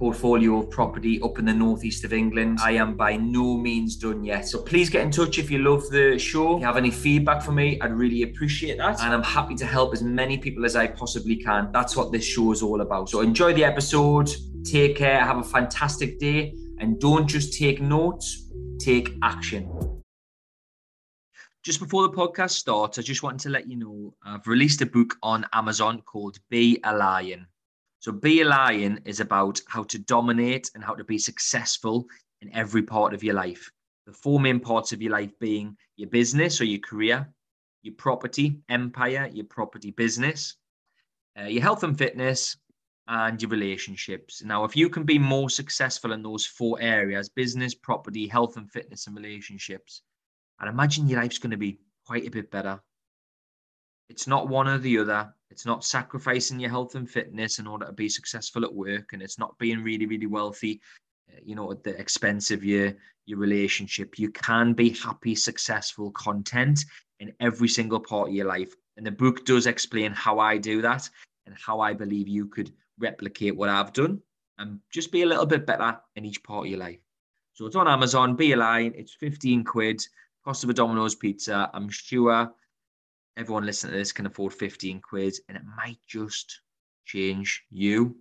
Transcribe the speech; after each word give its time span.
portfolio 0.00 0.58
of 0.60 0.70
property 0.70 1.20
up 1.20 1.38
in 1.38 1.44
the 1.44 1.52
northeast 1.52 2.04
of 2.04 2.14
England. 2.14 2.58
I 2.62 2.72
am 2.72 2.96
by 2.96 3.16
no 3.16 3.58
means 3.58 3.96
done 3.96 4.24
yet. 4.24 4.48
So 4.48 4.62
please 4.62 4.88
get 4.88 5.02
in 5.02 5.10
touch 5.10 5.38
if 5.38 5.50
you 5.50 5.58
love 5.58 5.90
the 5.90 6.18
show. 6.18 6.54
If 6.56 6.60
you 6.60 6.66
have 6.66 6.78
any 6.78 6.90
feedback 6.90 7.42
for 7.42 7.52
me, 7.52 7.78
I'd 7.82 7.92
really 7.92 8.22
appreciate 8.22 8.78
that. 8.78 8.98
And 9.02 9.12
I'm 9.12 9.22
happy 9.22 9.54
to 9.56 9.66
help 9.66 9.92
as 9.92 10.02
many 10.02 10.38
people 10.38 10.64
as 10.64 10.74
I 10.74 10.86
possibly 10.86 11.36
can. 11.36 11.70
That's 11.70 11.96
what 11.96 12.12
this 12.12 12.24
show 12.24 12.50
is 12.50 12.62
all 12.62 12.80
about. 12.80 13.10
So 13.10 13.20
enjoy 13.20 13.52
the 13.52 13.62
episode. 13.62 14.30
Take 14.64 14.96
care. 14.96 15.20
Have 15.20 15.36
a 15.36 15.44
fantastic 15.44 16.18
day. 16.18 16.56
And 16.78 16.98
don't 16.98 17.26
just 17.26 17.58
take 17.58 17.82
notes, 17.82 18.48
take 18.78 19.10
action. 19.22 19.70
Just 21.62 21.78
before 21.78 22.08
the 22.08 22.16
podcast 22.16 22.52
starts, 22.52 22.98
I 22.98 23.02
just 23.02 23.22
wanted 23.22 23.40
to 23.40 23.50
let 23.50 23.68
you 23.68 23.76
know 23.76 24.14
I've 24.24 24.46
released 24.46 24.80
a 24.80 24.86
book 24.86 25.18
on 25.22 25.44
Amazon 25.52 26.00
called 26.00 26.38
Be 26.48 26.80
a 26.84 26.96
Lion. 26.96 27.48
So, 28.00 28.12
Be 28.12 28.40
a 28.40 28.44
Lion 28.44 29.00
is 29.04 29.20
about 29.20 29.60
how 29.68 29.84
to 29.84 29.98
dominate 29.98 30.70
and 30.74 30.82
how 30.82 30.94
to 30.94 31.04
be 31.04 31.18
successful 31.18 32.06
in 32.40 32.52
every 32.54 32.82
part 32.82 33.14
of 33.14 33.22
your 33.22 33.34
life. 33.34 33.70
The 34.06 34.12
four 34.12 34.40
main 34.40 34.60
parts 34.60 34.92
of 34.92 35.00
your 35.00 35.12
life 35.12 35.38
being 35.38 35.76
your 35.96 36.10
business 36.10 36.60
or 36.60 36.64
your 36.64 36.80
career, 36.80 37.32
your 37.82 37.94
property 37.94 38.60
empire, 38.68 39.30
your 39.32 39.46
property 39.46 39.90
business, 39.92 40.56
uh, 41.38 41.44
your 41.44 41.62
health 41.62 41.84
and 41.84 41.96
fitness, 41.96 42.56
and 43.06 43.40
your 43.40 43.50
relationships. 43.50 44.42
Now, 44.42 44.64
if 44.64 44.76
you 44.76 44.88
can 44.88 45.04
be 45.04 45.18
more 45.18 45.50
successful 45.50 46.12
in 46.12 46.22
those 46.22 46.46
four 46.46 46.78
areas 46.80 47.28
business, 47.28 47.74
property, 47.74 48.26
health 48.26 48.56
and 48.56 48.70
fitness, 48.70 49.06
and 49.06 49.16
relationships 49.16 50.02
I'd 50.60 50.68
imagine 50.68 51.08
your 51.08 51.20
life's 51.20 51.38
going 51.38 51.52
to 51.52 51.56
be 51.56 51.80
quite 52.06 52.26
a 52.26 52.30
bit 52.30 52.50
better. 52.50 52.80
It's 54.10 54.26
not 54.26 54.48
one 54.48 54.68
or 54.68 54.78
the 54.78 54.98
other. 54.98 55.34
It's 55.50 55.66
not 55.66 55.84
sacrificing 55.84 56.60
your 56.60 56.70
health 56.70 56.94
and 56.94 57.08
fitness 57.08 57.58
in 57.58 57.66
order 57.66 57.86
to 57.86 57.92
be 57.92 58.08
successful 58.08 58.64
at 58.64 58.72
work, 58.72 59.12
and 59.12 59.22
it's 59.22 59.38
not 59.38 59.58
being 59.58 59.82
really, 59.82 60.06
really 60.06 60.26
wealthy, 60.26 60.80
uh, 61.30 61.40
you 61.44 61.54
know, 61.54 61.70
at 61.72 61.82
the 61.82 61.98
expense 61.98 62.50
of 62.50 62.64
your 62.64 62.94
your 63.26 63.38
relationship. 63.38 64.18
You 64.18 64.30
can 64.30 64.72
be 64.72 64.90
happy, 64.90 65.34
successful, 65.34 66.10
content 66.12 66.84
in 67.20 67.32
every 67.40 67.68
single 67.68 68.00
part 68.00 68.28
of 68.28 68.34
your 68.34 68.46
life. 68.46 68.74
And 68.96 69.06
the 69.06 69.10
book 69.10 69.44
does 69.44 69.66
explain 69.66 70.12
how 70.12 70.38
I 70.38 70.56
do 70.58 70.82
that 70.82 71.08
and 71.46 71.54
how 71.54 71.80
I 71.80 71.92
believe 71.92 72.28
you 72.28 72.46
could 72.46 72.72
replicate 72.98 73.56
what 73.56 73.68
I've 73.68 73.92
done 73.92 74.20
and 74.58 74.78
just 74.90 75.10
be 75.10 75.22
a 75.22 75.26
little 75.26 75.46
bit 75.46 75.66
better 75.66 75.98
in 76.16 76.24
each 76.24 76.42
part 76.42 76.66
of 76.66 76.70
your 76.70 76.80
life. 76.80 76.98
So 77.54 77.66
it's 77.66 77.76
on 77.76 77.88
Amazon, 77.88 78.36
Be 78.36 78.52
a 78.52 78.56
Lion, 78.56 78.92
it's 78.96 79.14
15 79.14 79.64
quid, 79.64 80.02
cost 80.44 80.64
of 80.64 80.70
a 80.70 80.74
Domino's 80.74 81.14
pizza. 81.14 81.70
I'm 81.72 81.88
sure 81.88 82.52
everyone 83.36 83.64
listening 83.64 83.92
to 83.92 83.98
this 83.98 84.12
can 84.12 84.26
afford 84.26 84.52
15 84.52 85.00
quid 85.00 85.34
and 85.48 85.56
it 85.56 85.62
might 85.76 85.98
just 86.06 86.60
change 87.04 87.62
you 87.70 88.16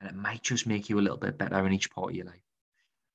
and 0.00 0.10
it 0.10 0.16
might 0.16 0.42
just 0.42 0.66
make 0.66 0.88
you 0.88 0.98
a 0.98 1.02
little 1.02 1.18
bit 1.18 1.38
better 1.38 1.66
in 1.66 1.72
each 1.72 1.90
part 1.90 2.10
of 2.10 2.16
your 2.16 2.26
life. 2.26 2.42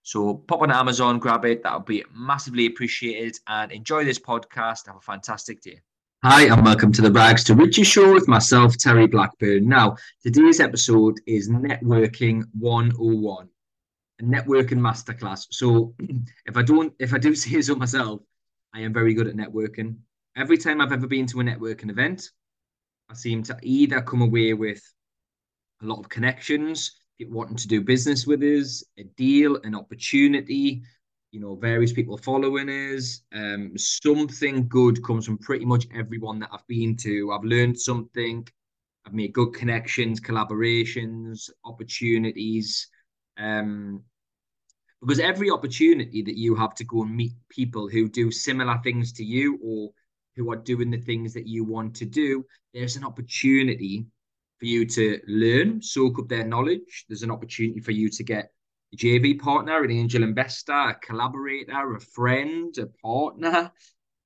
So 0.03 0.35
pop 0.35 0.62
on 0.62 0.72
Amazon, 0.72 1.19
grab 1.19 1.45
it. 1.45 1.63
That'll 1.63 1.79
be 1.79 2.03
massively 2.13 2.68
appreciated 2.68 3.38
and 3.47 3.72
enjoy 3.72 4.06
this 4.06 4.19
podcast. 4.19 4.88
Have 4.88 4.97
a 4.97 5.01
fantastic 5.01 5.62
day. 5.62 5.81
Hi, 6.24 6.44
and 6.44 6.63
welcome 6.66 6.91
to 6.91 7.01
the 7.01 7.12
Rags 7.12 7.44
to 7.45 7.56
Riches 7.56 7.88
show 7.88 8.13
with 8.13 8.28
myself, 8.28 8.78
Terry 8.78 9.07
Blackburn. 9.07 9.68
Now, 9.68 9.95
today's 10.24 10.59
episode 10.59 11.19
is 11.28 11.50
Networking 11.50 12.44
101, 12.57 13.47
a 14.19 14.24
networking 14.24 14.79
masterclass. 14.79 15.47
So, 15.51 15.94
if 16.45 16.57
I 16.57 16.63
don't, 16.63 16.94
if 16.97 17.13
I 17.13 17.18
do 17.18 17.35
say 17.35 17.62
so 17.62 17.75
myself, 17.75 18.22
I 18.74 18.81
am 18.81 18.94
very 18.94 19.13
good 19.13 19.28
at 19.28 19.35
networking. 19.35 19.97
Every 20.35 20.57
time 20.57 20.81
I've 20.81 20.91
ever 20.91 21.07
been 21.07 21.25
to 21.28 21.40
a 21.40 21.44
networking 21.44 21.90
event, 21.90 22.29
I 23.09 23.13
seem 23.13 23.41
to 23.44 23.57
either 23.62 24.01
come 24.01 24.22
away 24.22 24.53
with 24.53 24.81
a 25.81 25.85
lot 25.85 26.00
of 26.00 26.09
connections, 26.09 27.00
wanting 27.22 27.56
to 27.56 27.68
do 27.69 27.81
business 27.81 28.28
with 28.28 28.41
us, 28.44 28.84
a 28.97 29.03
deal, 29.16 29.57
an 29.63 29.75
opportunity, 29.75 30.84
you 31.31 31.40
know, 31.40 31.56
various 31.56 31.94
people 31.94 32.18
following 32.18 32.69
us. 32.69 33.22
Um, 33.34 33.78
something 33.78 34.68
good 34.68 35.01
comes 35.06 35.25
from 35.25 35.38
pretty 35.38 35.63
much 35.63 35.88
everyone 35.95 36.40
that 36.40 36.50
I've 36.51 36.68
been 36.68 36.97
to. 36.97 37.31
I've 37.31 37.45
learned 37.45 37.79
something. 37.79 38.45
I've 39.06 39.13
made 39.13 39.31
good 39.31 39.53
connections, 39.53 40.19
collaborations, 40.19 41.50
opportunities. 41.63 42.90
Um, 43.38 44.03
because 45.00 45.19
every 45.19 45.51
opportunity 45.51 46.24
that 46.24 46.35
you 46.35 46.56
have 46.56 46.74
to 46.75 46.84
go 46.84 47.03
and 47.03 47.16
meet 47.16 47.34
people 47.50 47.88
who 47.88 48.09
do 48.09 48.31
similar 48.31 48.79
things 48.84 49.13
to 49.13 49.24
you 49.24 49.59
or 49.63 49.91
who 50.35 50.51
are 50.51 50.57
doing 50.57 50.91
the 50.91 50.97
things 50.97 51.34
that 51.34 51.47
you 51.47 51.63
want 51.63 51.96
to 51.96 52.06
do, 52.06 52.46
there's 52.73 52.96
an 52.96 53.03
opportunity 53.03 54.06
for 54.59 54.66
you 54.66 54.85
to 54.85 55.19
learn, 55.28 55.81
soak 55.81 56.19
up 56.19 56.28
their 56.28 56.46
knowledge. 56.46 57.06
There's 57.07 57.23
an 57.23 57.31
opportunity 57.31 57.79
for 57.79 57.91
you 57.91 58.09
to 58.09 58.23
get 58.23 58.51
a 58.94 58.97
JV 58.97 59.40
partner, 59.40 59.84
an 59.84 59.91
angel 59.91 60.24
investor, 60.24 60.74
a 60.74 60.95
collaborator, 60.95 61.95
a 61.95 62.00
friend, 62.00 62.75
a 62.78 62.88
partner, 63.06 63.72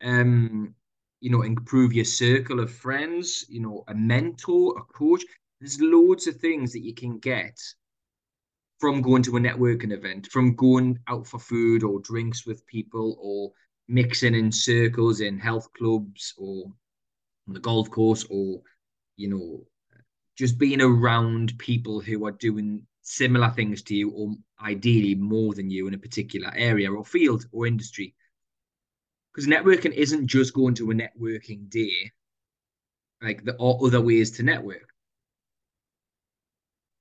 um, 0.04 0.74
you 1.22 1.30
know, 1.30 1.42
improve 1.42 1.94
your 1.94 2.06
circle 2.06 2.60
of 2.60 2.72
friends, 2.72 3.46
you 3.50 3.60
know, 3.60 3.84
a 3.88 3.94
mentor, 3.94 4.76
a 4.78 4.94
coach. 4.94 5.24
There's 5.60 5.82
loads 5.82 6.28
of 6.28 6.38
things 6.38 6.72
that 6.74 6.84
you 6.84 6.94
can 6.94 7.20
get 7.20 7.60
from 8.80 9.02
going 9.02 9.24
to 9.24 9.36
a 9.36 9.40
networking 9.40 9.92
event, 9.92 10.28
from 10.32 10.56
going 10.56 11.00
out 11.08 11.28
for 11.28 11.40
food 11.40 11.84
or 11.84 12.00
drinks 12.00 12.46
with 12.46 12.66
people 12.66 13.18
or 13.20 13.52
mixing 13.90 14.36
in 14.36 14.52
circles 14.52 15.20
in 15.20 15.40
health 15.40 15.68
clubs 15.74 16.34
or 16.38 16.66
on 17.48 17.54
the 17.54 17.60
golf 17.60 17.90
course 17.90 18.24
or, 18.30 18.62
you 19.18 19.28
know, 19.28 19.66
just 20.38 20.58
being 20.58 20.80
around 20.80 21.58
people 21.58 22.00
who 22.00 22.26
are 22.26 22.32
doing 22.32 22.86
similar 23.02 23.50
things 23.50 23.82
to 23.82 23.96
you 23.96 24.12
or 24.12 24.36
ideally 24.64 25.16
more 25.16 25.54
than 25.56 25.72
you 25.72 25.88
in 25.88 25.96
a 25.96 25.98
particular 25.98 26.54
area 26.56 26.92
or 26.92 27.04
field 27.04 27.46
or 27.52 27.66
industry. 27.66 28.14
Because 29.34 29.48
networking 29.48 29.94
isn't 29.94 30.28
just 30.28 30.54
going 30.54 30.76
to 30.76 30.92
a 30.92 30.94
networking 30.94 31.70
day. 31.70 32.12
Like 33.22 33.44
there 33.44 33.60
are 33.60 33.78
other 33.84 34.02
ways 34.02 34.32
to 34.32 34.44
network. 34.44 34.88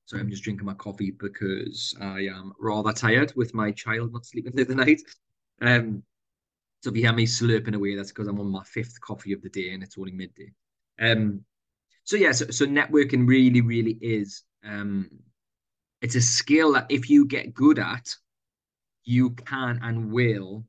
So 0.07 0.17
I'm 0.17 0.31
just 0.31 0.43
drinking 0.43 0.65
my 0.65 0.75
coffee 0.75 1.11
because 1.11 1.95
I 2.01 2.21
am 2.21 2.55
rather 2.59 2.93
tired 2.93 3.35
with 3.37 3.53
my 3.53 3.73
child 3.73 4.15
not 4.15 4.25
sleeping 4.25 4.53
through 4.53 4.65
the 4.65 4.75
night. 4.75 5.03
Um, 5.61 6.03
so 6.81 6.91
if 6.91 6.97
you 6.97 7.03
hear 7.03 7.13
me 7.13 7.27
slurping 7.27 7.75
away, 7.75 7.97
that's 7.97 8.11
because 8.11 8.29
I'm 8.29 8.41
on 8.41 8.51
my 8.51 8.63
fifth 8.65 9.01
coffee 9.01 9.33
of 9.33 9.43
the 9.43 9.49
day 9.49 9.73
and 9.73 9.83
it's 9.83 9.99
only 9.99 10.13
midday. 10.13 10.53
Um, 11.01 11.45
so 12.05 12.17
yeah, 12.17 12.33
so, 12.33 12.47
so 12.51 12.67
networking 12.67 13.27
really, 13.27 13.61
really 13.61 13.99
is 14.01 14.45
um, 14.65 15.11
it's 16.01 16.15
a 16.15 16.21
skill 16.21 16.73
that 16.73 16.87
if 16.89 17.11
you 17.11 17.27
get 17.27 17.55
good 17.55 17.79
at, 17.79 18.15
you 19.05 19.31
can 19.31 19.81
and 19.83 20.13
will 20.13 20.65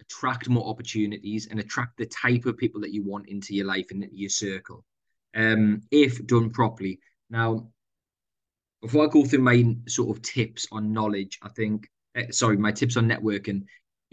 attract 0.00 0.48
more 0.48 0.68
opportunities 0.68 1.48
and 1.50 1.60
attract 1.60 1.96
the 1.96 2.06
type 2.06 2.46
of 2.46 2.56
people 2.56 2.80
that 2.80 2.92
you 2.92 3.02
want 3.02 3.28
into 3.28 3.54
your 3.54 3.66
life 3.66 3.86
and 3.90 4.06
your 4.12 4.30
circle, 4.30 4.84
um, 5.34 5.82
if 5.90 6.24
done 6.26 6.50
properly. 6.50 7.00
Now, 7.30 7.68
before 8.80 9.04
I 9.04 9.08
go 9.08 9.24
through 9.24 9.40
my 9.40 9.76
sort 9.88 10.16
of 10.16 10.22
tips 10.22 10.66
on 10.72 10.92
knowledge, 10.92 11.38
I 11.42 11.48
think, 11.48 11.88
uh, 12.16 12.30
sorry, 12.30 12.56
my 12.56 12.72
tips 12.72 12.96
on 12.96 13.08
networking 13.08 13.64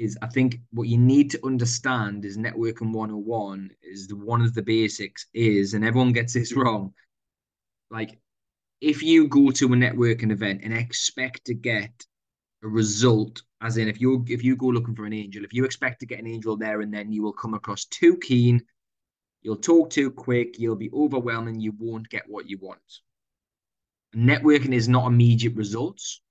is 0.02 0.18
I 0.22 0.28
think 0.28 0.60
what 0.72 0.88
you 0.88 0.98
need 0.98 1.30
to 1.32 1.46
understand 1.46 2.26
is 2.26 2.36
networking 2.36 2.92
101 2.92 3.70
is 3.84 4.08
the, 4.08 4.16
one 4.16 4.42
of 4.42 4.56
the 4.56 4.64
basics 4.64 5.28
is, 5.34 5.76
and 5.76 5.86
everyone 5.86 6.12
gets 6.12 6.34
this 6.34 6.56
wrong, 6.56 6.94
like 7.92 8.20
if 8.82 9.04
you 9.04 9.28
go 9.28 9.52
to 9.52 9.66
a 9.68 9.78
networking 9.78 10.32
event 10.32 10.62
and 10.64 10.74
expect 10.74 11.46
to 11.46 11.54
get 11.54 11.92
a 12.64 12.68
result, 12.68 13.44
as 13.62 13.78
in 13.78 13.88
if 13.88 14.02
you 14.02 14.26
if 14.28 14.44
you 14.44 14.56
go 14.56 14.68
looking 14.68 14.96
for 14.96 15.06
an 15.06 15.14
angel, 15.14 15.44
if 15.44 15.54
you 15.54 15.66
expect 15.66 16.00
to 16.00 16.08
get 16.08 16.20
an 16.20 16.28
angel 16.28 16.58
there 16.58 16.82
and 16.82 16.92
then 16.92 17.12
you 17.12 17.22
will 17.22 17.34
come 17.34 17.54
across 17.54 17.86
too 17.86 18.18
keen, 18.18 18.60
you'll 19.44 19.56
talk 19.56 19.92
too 19.92 20.10
quick, 20.10 20.58
you'll 20.58 20.76
be 20.76 20.92
overwhelming, 20.92 21.60
you 21.60 21.74
won't 21.78 22.10
get 22.10 22.24
what 22.28 22.50
you 22.50 22.58
want. 22.58 22.80
Networking 24.16 24.74
is 24.74 24.90
not 24.90 25.06
immediate 25.06 25.56
results, 25.56 26.22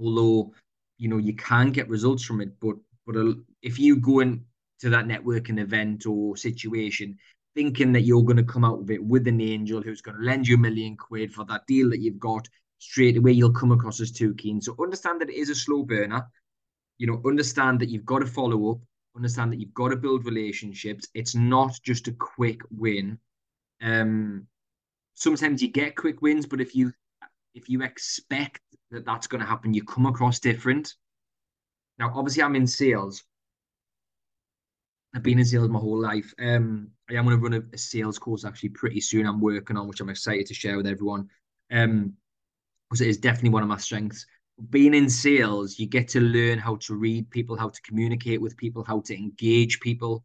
although 0.00 0.52
you 0.98 1.08
know 1.08 1.18
you 1.18 1.34
can 1.34 1.70
get 1.70 1.88
results 1.88 2.24
from 2.24 2.40
it. 2.40 2.58
But 2.60 2.76
but 3.06 3.16
if 3.62 3.78
you 3.78 3.96
go 3.96 4.20
into 4.20 4.40
that 4.82 5.06
networking 5.06 5.60
event 5.60 6.06
or 6.06 6.36
situation 6.36 7.18
thinking 7.54 7.92
that 7.92 8.02
you're 8.02 8.22
going 8.22 8.36
to 8.36 8.42
come 8.42 8.64
out 8.64 8.80
of 8.80 8.90
it 8.90 9.02
with 9.02 9.26
an 9.28 9.40
angel 9.40 9.80
who's 9.80 10.00
going 10.00 10.16
to 10.16 10.24
lend 10.24 10.46
you 10.46 10.56
a 10.56 10.58
million 10.58 10.96
quid 10.96 11.32
for 11.32 11.44
that 11.44 11.66
deal 11.66 11.88
that 11.90 12.00
you've 12.00 12.18
got 12.18 12.48
straight 12.78 13.16
away, 13.16 13.32
you'll 13.32 13.52
come 13.52 13.72
across 13.72 14.00
as 14.00 14.10
too 14.10 14.34
keen. 14.34 14.60
So 14.60 14.74
understand 14.80 15.20
that 15.20 15.30
it 15.30 15.36
is 15.36 15.50
a 15.50 15.54
slow 15.54 15.84
burner. 15.84 16.26
You 16.98 17.06
know, 17.06 17.22
understand 17.24 17.80
that 17.80 17.88
you've 17.88 18.04
got 18.04 18.20
to 18.20 18.26
follow 18.26 18.72
up. 18.72 18.78
Understand 19.16 19.52
that 19.52 19.60
you've 19.60 19.74
got 19.74 19.88
to 19.88 19.96
build 19.96 20.24
relationships. 20.24 21.06
It's 21.14 21.34
not 21.34 21.78
just 21.84 22.08
a 22.08 22.12
quick 22.12 22.60
win. 22.70 23.18
Um, 23.80 24.46
sometimes 25.14 25.62
you 25.62 25.68
get 25.68 25.96
quick 25.96 26.20
wins, 26.20 26.46
but 26.46 26.60
if 26.60 26.74
you 26.74 26.92
if 27.54 27.68
you 27.68 27.82
expect 27.82 28.60
that 28.90 29.04
that's 29.04 29.26
going 29.26 29.40
to 29.40 29.46
happen, 29.46 29.74
you 29.74 29.84
come 29.84 30.06
across 30.06 30.40
different. 30.40 30.94
Now, 31.98 32.12
obviously, 32.14 32.42
I'm 32.42 32.56
in 32.56 32.66
sales. 32.66 33.22
I've 35.14 35.22
been 35.22 35.38
in 35.38 35.44
sales 35.44 35.68
my 35.68 35.78
whole 35.78 36.00
life. 36.00 36.34
Um, 36.38 36.90
I 37.08 37.14
am 37.14 37.24
going 37.24 37.36
to 37.36 37.42
run 37.42 37.54
a, 37.54 37.62
a, 37.72 37.78
sales 37.78 38.18
course 38.18 38.44
actually 38.44 38.70
pretty 38.70 39.00
soon. 39.00 39.26
I'm 39.26 39.40
working 39.40 39.76
on, 39.76 39.86
which 39.86 40.00
I'm 40.00 40.08
excited 40.08 40.46
to 40.46 40.54
share 40.54 40.76
with 40.76 40.86
everyone. 40.86 41.28
Um, 41.70 42.14
because 42.88 43.00
it 43.00 43.08
is 43.08 43.18
definitely 43.18 43.50
one 43.50 43.62
of 43.62 43.68
my 43.68 43.76
strengths. 43.76 44.26
Being 44.70 44.94
in 44.94 45.08
sales, 45.08 45.78
you 45.78 45.86
get 45.86 46.08
to 46.08 46.20
learn 46.20 46.58
how 46.58 46.76
to 46.76 46.94
read 46.94 47.30
people, 47.30 47.56
how 47.56 47.68
to 47.68 47.82
communicate 47.82 48.40
with 48.40 48.56
people, 48.56 48.84
how 48.84 49.00
to 49.00 49.16
engage 49.16 49.80
people, 49.80 50.24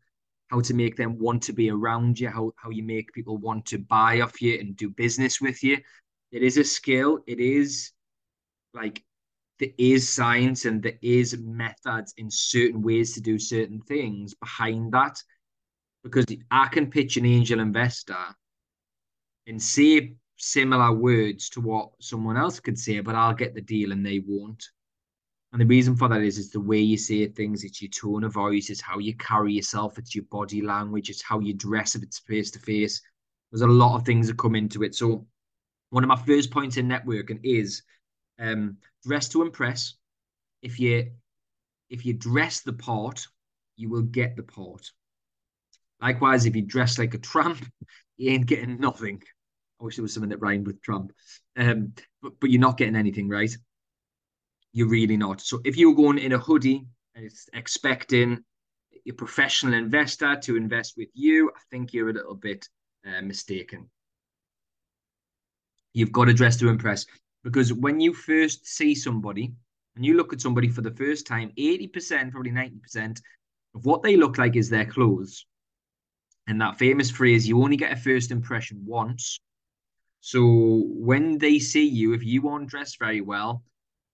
how 0.49 0.61
to 0.61 0.73
make 0.73 0.95
them 0.95 1.17
want 1.17 1.41
to 1.43 1.53
be 1.53 1.69
around 1.71 2.19
you, 2.19 2.29
how 2.29 2.51
how 2.57 2.69
you 2.69 2.83
make 2.83 3.13
people 3.13 3.37
want 3.37 3.65
to 3.67 3.79
buy 3.79 4.21
off 4.21 4.41
you 4.41 4.59
and 4.59 4.75
do 4.75 4.89
business 4.89 5.41
with 5.41 5.63
you. 5.63 5.77
It 6.31 6.43
is 6.43 6.57
a 6.57 6.63
skill. 6.63 7.19
It 7.25 7.39
is 7.39 7.91
like 8.73 9.03
there 9.59 9.69
is 9.77 10.11
science 10.11 10.65
and 10.65 10.81
there 10.81 10.97
is 11.01 11.37
methods 11.37 12.13
in 12.17 12.31
certain 12.31 12.81
ways 12.81 13.13
to 13.13 13.21
do 13.21 13.37
certain 13.37 13.81
things 13.81 14.33
behind 14.35 14.93
that. 14.93 15.21
Because 16.03 16.25
I 16.49 16.67
can 16.67 16.89
pitch 16.89 17.17
an 17.17 17.25
angel 17.25 17.59
investor 17.59 18.15
and 19.47 19.61
say 19.61 20.15
similar 20.37 20.93
words 20.93 21.49
to 21.49 21.61
what 21.61 21.89
someone 21.99 22.37
else 22.37 22.59
could 22.61 22.79
say, 22.79 23.01
but 23.01 23.15
I'll 23.15 23.33
get 23.33 23.53
the 23.53 23.61
deal 23.61 23.91
and 23.91 24.05
they 24.05 24.23
won't. 24.25 24.63
And 25.51 25.59
the 25.59 25.65
reason 25.65 25.95
for 25.95 26.07
that 26.07 26.21
is 26.21 26.37
it's 26.37 26.51
the 26.51 26.59
way 26.59 26.79
you 26.79 26.95
say 26.97 27.27
things, 27.27 27.63
it's 27.63 27.81
your 27.81 27.89
tone 27.89 28.23
of 28.23 28.33
voice, 28.33 28.69
it's 28.69 28.81
how 28.81 28.99
you 28.99 29.15
carry 29.15 29.53
yourself, 29.53 29.97
it's 29.97 30.15
your 30.15 30.25
body 30.25 30.61
language, 30.61 31.09
it's 31.09 31.23
how 31.23 31.39
you 31.39 31.53
dress 31.53 31.95
if 31.95 32.03
it's 32.03 32.19
face 32.19 32.51
to 32.51 32.59
face. 32.59 33.01
There's 33.51 33.63
a 33.63 33.67
lot 33.67 33.95
of 33.95 34.05
things 34.05 34.27
that 34.27 34.37
come 34.37 34.55
into 34.55 34.83
it. 34.83 34.95
So 34.95 35.25
one 35.89 36.03
of 36.03 36.07
my 36.07 36.15
first 36.15 36.51
points 36.51 36.77
in 36.77 36.87
networking 36.87 37.39
is 37.43 37.81
um, 38.39 38.77
dress 39.05 39.29
to 39.29 39.41
impress. 39.41 39.95
If 40.61 40.79
you 40.79 41.11
if 41.89 42.05
you 42.05 42.13
dress 42.13 42.61
the 42.61 42.73
part, 42.73 43.27
you 43.75 43.89
will 43.89 44.03
get 44.03 44.35
the 44.35 44.43
part. 44.43 44.91
Likewise, 46.01 46.45
if 46.45 46.55
you 46.55 46.61
dress 46.61 46.97
like 46.99 47.13
a 47.13 47.17
tramp, 47.17 47.65
you 48.17 48.31
ain't 48.31 48.45
getting 48.45 48.79
nothing. 48.79 49.21
I 49.79 49.83
wish 49.83 49.95
there 49.95 50.03
was 50.03 50.13
something 50.13 50.29
that 50.29 50.41
rhymed 50.41 50.67
with 50.67 50.81
Trump. 50.81 51.13
Um, 51.57 51.93
but, 52.21 52.39
but 52.39 52.49
you're 52.49 52.61
not 52.61 52.77
getting 52.77 52.95
anything 52.95 53.29
right. 53.29 53.55
You're 54.73 54.89
really 54.89 55.17
not. 55.17 55.41
So 55.41 55.61
if 55.63 55.77
you're 55.77 55.95
going 55.95 56.19
in 56.19 56.33
a 56.33 56.37
hoodie 56.37 56.85
and 57.15 57.25
it's 57.25 57.49
expecting 57.53 58.43
your 59.03 59.15
professional 59.15 59.73
investor 59.73 60.35
to 60.35 60.57
invest 60.57 60.93
with 60.97 61.09
you, 61.13 61.51
I 61.55 61.59
think 61.71 61.93
you're 61.93 62.09
a 62.09 62.13
little 62.13 62.35
bit 62.35 62.67
uh, 63.07 63.21
mistaken. 63.21 63.89
You've 65.93 66.11
got 66.11 66.25
to 66.25 66.33
dress 66.33 66.57
to 66.57 66.69
impress. 66.69 67.05
Because 67.43 67.73
when 67.73 67.99
you 67.99 68.13
first 68.13 68.67
see 68.67 68.93
somebody 68.93 69.53
and 69.95 70.05
you 70.05 70.15
look 70.15 70.33
at 70.33 70.41
somebody 70.41 70.67
for 70.67 70.81
the 70.81 70.91
first 70.91 71.25
time, 71.25 71.51
80%, 71.57 72.31
probably 72.31 72.51
90% 72.51 73.21
of 73.75 73.85
what 73.85 74.03
they 74.03 74.15
look 74.15 74.37
like 74.37 74.55
is 74.55 74.69
their 74.69 74.85
clothes. 74.85 75.45
And 76.47 76.59
that 76.61 76.79
famous 76.79 77.11
phrase, 77.11 77.47
you 77.47 77.61
only 77.61 77.77
get 77.77 77.91
a 77.91 77.95
first 77.95 78.31
impression 78.31 78.81
once. 78.85 79.39
So 80.21 80.83
when 80.87 81.37
they 81.37 81.59
see 81.59 81.87
you, 81.87 82.13
if 82.13 82.23
you 82.23 82.49
aren't 82.49 82.69
dressed 82.69 82.99
very 82.99 83.21
well, 83.21 83.63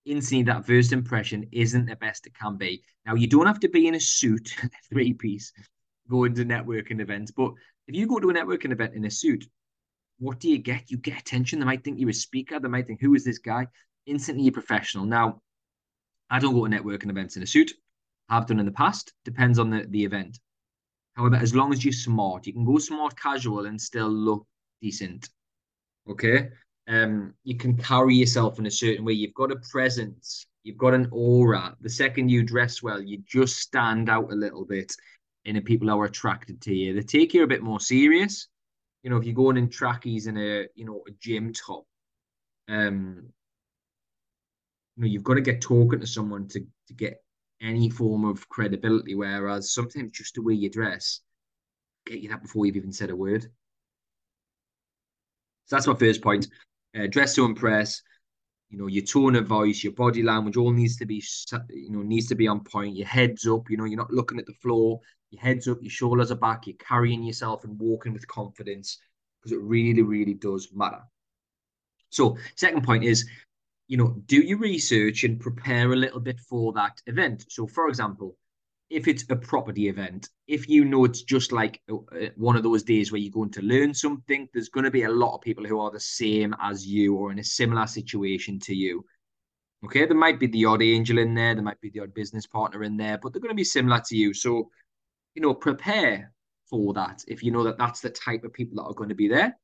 instantly 0.06 0.44
that 0.44 0.66
first 0.66 0.92
impression 0.92 1.48
isn't 1.52 1.86
the 1.86 1.96
best 1.96 2.28
it 2.28 2.38
can 2.38 2.58
be. 2.58 2.84
Now, 3.06 3.16
you 3.16 3.28
don't 3.28 3.48
have 3.48 3.60
to 3.62 3.70
be 3.70 3.88
in 3.88 3.96
a 3.96 4.00
suit, 4.00 4.56
three 4.90 5.14
piece, 5.14 5.52
going 6.10 6.36
to 6.36 6.46
networking 6.46 7.02
events. 7.02 7.32
But 7.32 7.54
if 7.88 7.96
you 7.96 8.08
go 8.08 8.20
to 8.20 8.30
a 8.30 8.34
networking 8.34 8.72
event 8.72 8.94
in 8.94 9.06
a 9.06 9.12
suit, 9.12 9.46
what 10.20 10.40
do 10.40 10.50
you 10.50 10.58
get? 10.58 10.90
You 10.90 10.98
get 10.98 11.20
attention. 11.20 11.60
They 11.60 11.66
might 11.66 11.84
think 11.84 12.00
you're 12.00 12.10
a 12.10 12.14
speaker. 12.14 12.60
They 12.60 12.70
might 12.70 12.88
think, 12.88 13.02
who 13.02 13.16
is 13.16 13.26
this 13.26 13.40
guy? 13.40 13.68
Instantly, 14.06 14.44
you're 14.44 14.54
professional. 14.54 15.06
Now, 15.06 15.42
I 16.30 16.40
don't 16.40 16.54
go 16.54 16.66
to 16.66 16.72
networking 16.72 17.10
events 17.10 17.38
in 17.38 17.44
a 17.44 17.48
suit. 17.48 17.72
I've 18.30 18.48
done 18.48 18.60
in 18.60 18.66
the 18.66 18.72
past. 18.72 19.14
Depends 19.24 19.60
on 19.60 19.70
the, 19.70 19.86
the 19.90 20.04
event. 20.04 20.40
However, 21.14 21.36
as 21.36 21.56
long 21.56 21.72
as 21.72 21.84
you're 21.84 21.94
smart, 21.94 22.48
you 22.48 22.54
can 22.54 22.66
go 22.66 22.78
smart 22.78 23.18
casual 23.20 23.66
and 23.66 23.80
still 23.80 24.10
look 24.10 24.46
decent. 24.82 25.30
Okay. 26.10 26.50
Um, 26.88 27.34
you 27.44 27.58
can 27.58 27.78
carry 27.78 28.16
yourself 28.16 28.60
in 28.60 28.66
a 28.66 28.72
certain 28.72 29.06
way. 29.06 29.14
You've 29.14 29.34
got 29.34 29.52
a 29.52 29.56
presence, 29.72 30.46
you've 30.64 30.78
got 30.78 30.94
an 30.94 31.08
aura. 31.12 31.76
The 31.82 31.90
second 31.90 32.30
you 32.30 32.44
dress 32.44 32.84
well, 32.84 33.02
you 33.02 33.24
just 33.26 33.58
stand 33.58 34.10
out 34.10 34.32
a 34.32 34.36
little 34.36 34.66
bit 34.66 34.94
and 35.46 35.64
people 35.64 35.90
are 35.90 36.06
attracted 36.06 36.62
to 36.62 36.76
you. 36.76 36.94
They 36.94 37.02
take 37.02 37.34
you 37.34 37.44
a 37.44 37.48
bit 37.48 37.64
more 37.64 37.80
serious 37.80 38.48
you 39.06 39.12
know, 39.12 39.18
if 39.18 39.26
you're 39.26 39.36
going 39.36 39.56
in 39.56 39.70
trackies 39.70 40.26
in 40.26 40.36
a, 40.36 40.66
you 40.74 40.84
know, 40.84 41.04
a 41.08 41.12
gym 41.20 41.54
top, 41.54 41.86
um, 42.68 43.28
you 44.96 45.04
know, 45.04 45.08
you've 45.08 45.24
got 45.24 45.36
to 45.36 45.42
get 45.42 45.62
talking 45.62 46.00
to 46.00 46.08
someone 46.08 46.48
to, 46.48 46.62
to 46.88 46.94
get 46.96 47.24
any 47.62 47.88
form 47.88 48.26
of 48.26 48.50
credibility. 48.50 49.14
Whereas 49.14 49.72
sometimes 49.72 50.10
just 50.12 50.34
the 50.34 50.42
way 50.42 50.56
you 50.56 50.72
dress, 50.72 51.22
get 52.08 52.20
you 52.20 52.30
that 52.30 52.42
before 52.42 52.66
you've 52.66 52.78
even 52.78 52.92
said 52.92 53.12
a 53.12 53.16
word. 53.16 53.44
So 55.66 55.76
that's 55.76 55.86
my 55.86 55.94
first 55.94 56.24
point. 56.24 56.48
Uh, 56.98 57.06
dress 57.06 57.36
to 57.36 57.46
impress. 57.46 58.02
You 58.72 58.80
know, 58.80 58.88
your 58.88 59.06
tone 59.06 59.36
of 59.36 59.46
voice, 59.46 59.84
your 59.84 59.94
body 59.94 60.24
language, 60.24 60.58
all 60.58 60.72
needs 60.72 60.98
to 60.98 61.06
be, 61.06 61.24
you 61.70 61.92
know, 61.92 62.02
needs 62.02 62.26
to 62.30 62.36
be 62.36 62.48
on 62.48 62.64
point. 62.64 62.96
Your 62.96 63.08
head's 63.08 63.46
up. 63.46 63.70
You 63.70 63.78
know, 63.78 63.86
you're 63.86 64.00
not 64.00 64.12
looking 64.12 64.40
at 64.40 64.48
the 64.48 64.56
floor 64.64 65.00
your 65.36 65.44
head's 65.44 65.68
up, 65.68 65.82
your 65.82 65.92
shoulders 65.92 66.32
are 66.32 66.36
back, 66.36 66.68
you're 66.68 66.76
carrying 66.78 67.24
yourself 67.24 67.64
and 67.64 67.80
walking 67.80 68.14
with 68.14 68.28
confidence 68.28 69.00
because 69.42 69.52
it 69.52 69.62
really, 69.62 70.02
really 70.02 70.34
does 70.34 70.70
matter. 70.74 71.02
So, 72.10 72.38
second 72.56 72.84
point 72.84 73.04
is, 73.04 73.28
you 73.88 73.98
know, 73.98 74.16
do 74.26 74.38
your 74.38 74.58
research 74.58 75.24
and 75.24 75.40
prepare 75.40 75.92
a 75.92 75.96
little 75.96 76.20
bit 76.20 76.40
for 76.40 76.74
that 76.74 77.02
event. 77.08 77.46
So, 77.50 77.68
for 77.68 77.88
example, 77.88 78.36
if 78.90 79.08
it's 79.08 79.26
a 79.30 79.36
property 79.36 79.88
event, 79.90 80.30
if 80.48 80.70
you 80.70 80.86
know 80.86 81.06
it's 81.06 81.24
just 81.24 81.52
like 81.52 81.82
uh, 81.92 81.96
uh, 81.96 82.30
one 82.36 82.56
of 82.56 82.64
those 82.64 82.84
days 82.84 83.12
where 83.12 83.20
you're 83.20 83.32
going 83.32 83.52
to 83.52 83.62
learn 83.62 83.94
something, 83.94 84.48
there's 84.54 84.70
going 84.70 84.84
to 84.84 84.92
be 84.92 85.04
a 85.04 85.10
lot 85.10 85.36
of 85.36 85.42
people 85.42 85.66
who 85.66 85.80
are 85.80 85.92
the 85.92 86.00
same 86.00 86.56
as 86.62 86.86
you 86.86 87.16
or 87.16 87.32
in 87.32 87.40
a 87.40 87.44
similar 87.44 87.88
situation 87.88 88.60
to 88.60 88.76
you. 88.76 89.04
Okay, 89.84 90.06
there 90.06 90.18
might 90.18 90.40
be 90.40 90.48
the 90.48 90.66
odd 90.66 90.82
angel 90.82 91.18
in 91.18 91.34
there, 91.34 91.54
there 91.54 91.64
might 91.64 91.82
be 91.82 91.90
the 91.90 92.00
odd 92.00 92.14
business 92.14 92.48
partner 92.48 92.84
in 92.84 92.98
there, 92.98 93.18
but 93.18 93.34
they're 93.34 93.42
going 93.42 93.52
to 93.52 93.56
be 93.56 93.64
similar 93.64 94.02
to 94.08 94.16
you. 94.16 94.34
So 94.34 94.70
you 95.36 95.42
know, 95.42 95.54
prepare 95.54 96.32
for 96.70 96.94
that. 96.94 97.24
If 97.28 97.44
you 97.44 97.52
know 97.52 97.64
that 97.64 97.78
that's 97.78 98.00
the 98.00 98.10
type 98.10 98.44
of 98.44 98.54
people 98.54 98.78
that 98.78 98.90
are 98.90 98.94
going 98.94 99.10
to 99.10 99.16
be 99.16 99.28
there, 99.28 99.56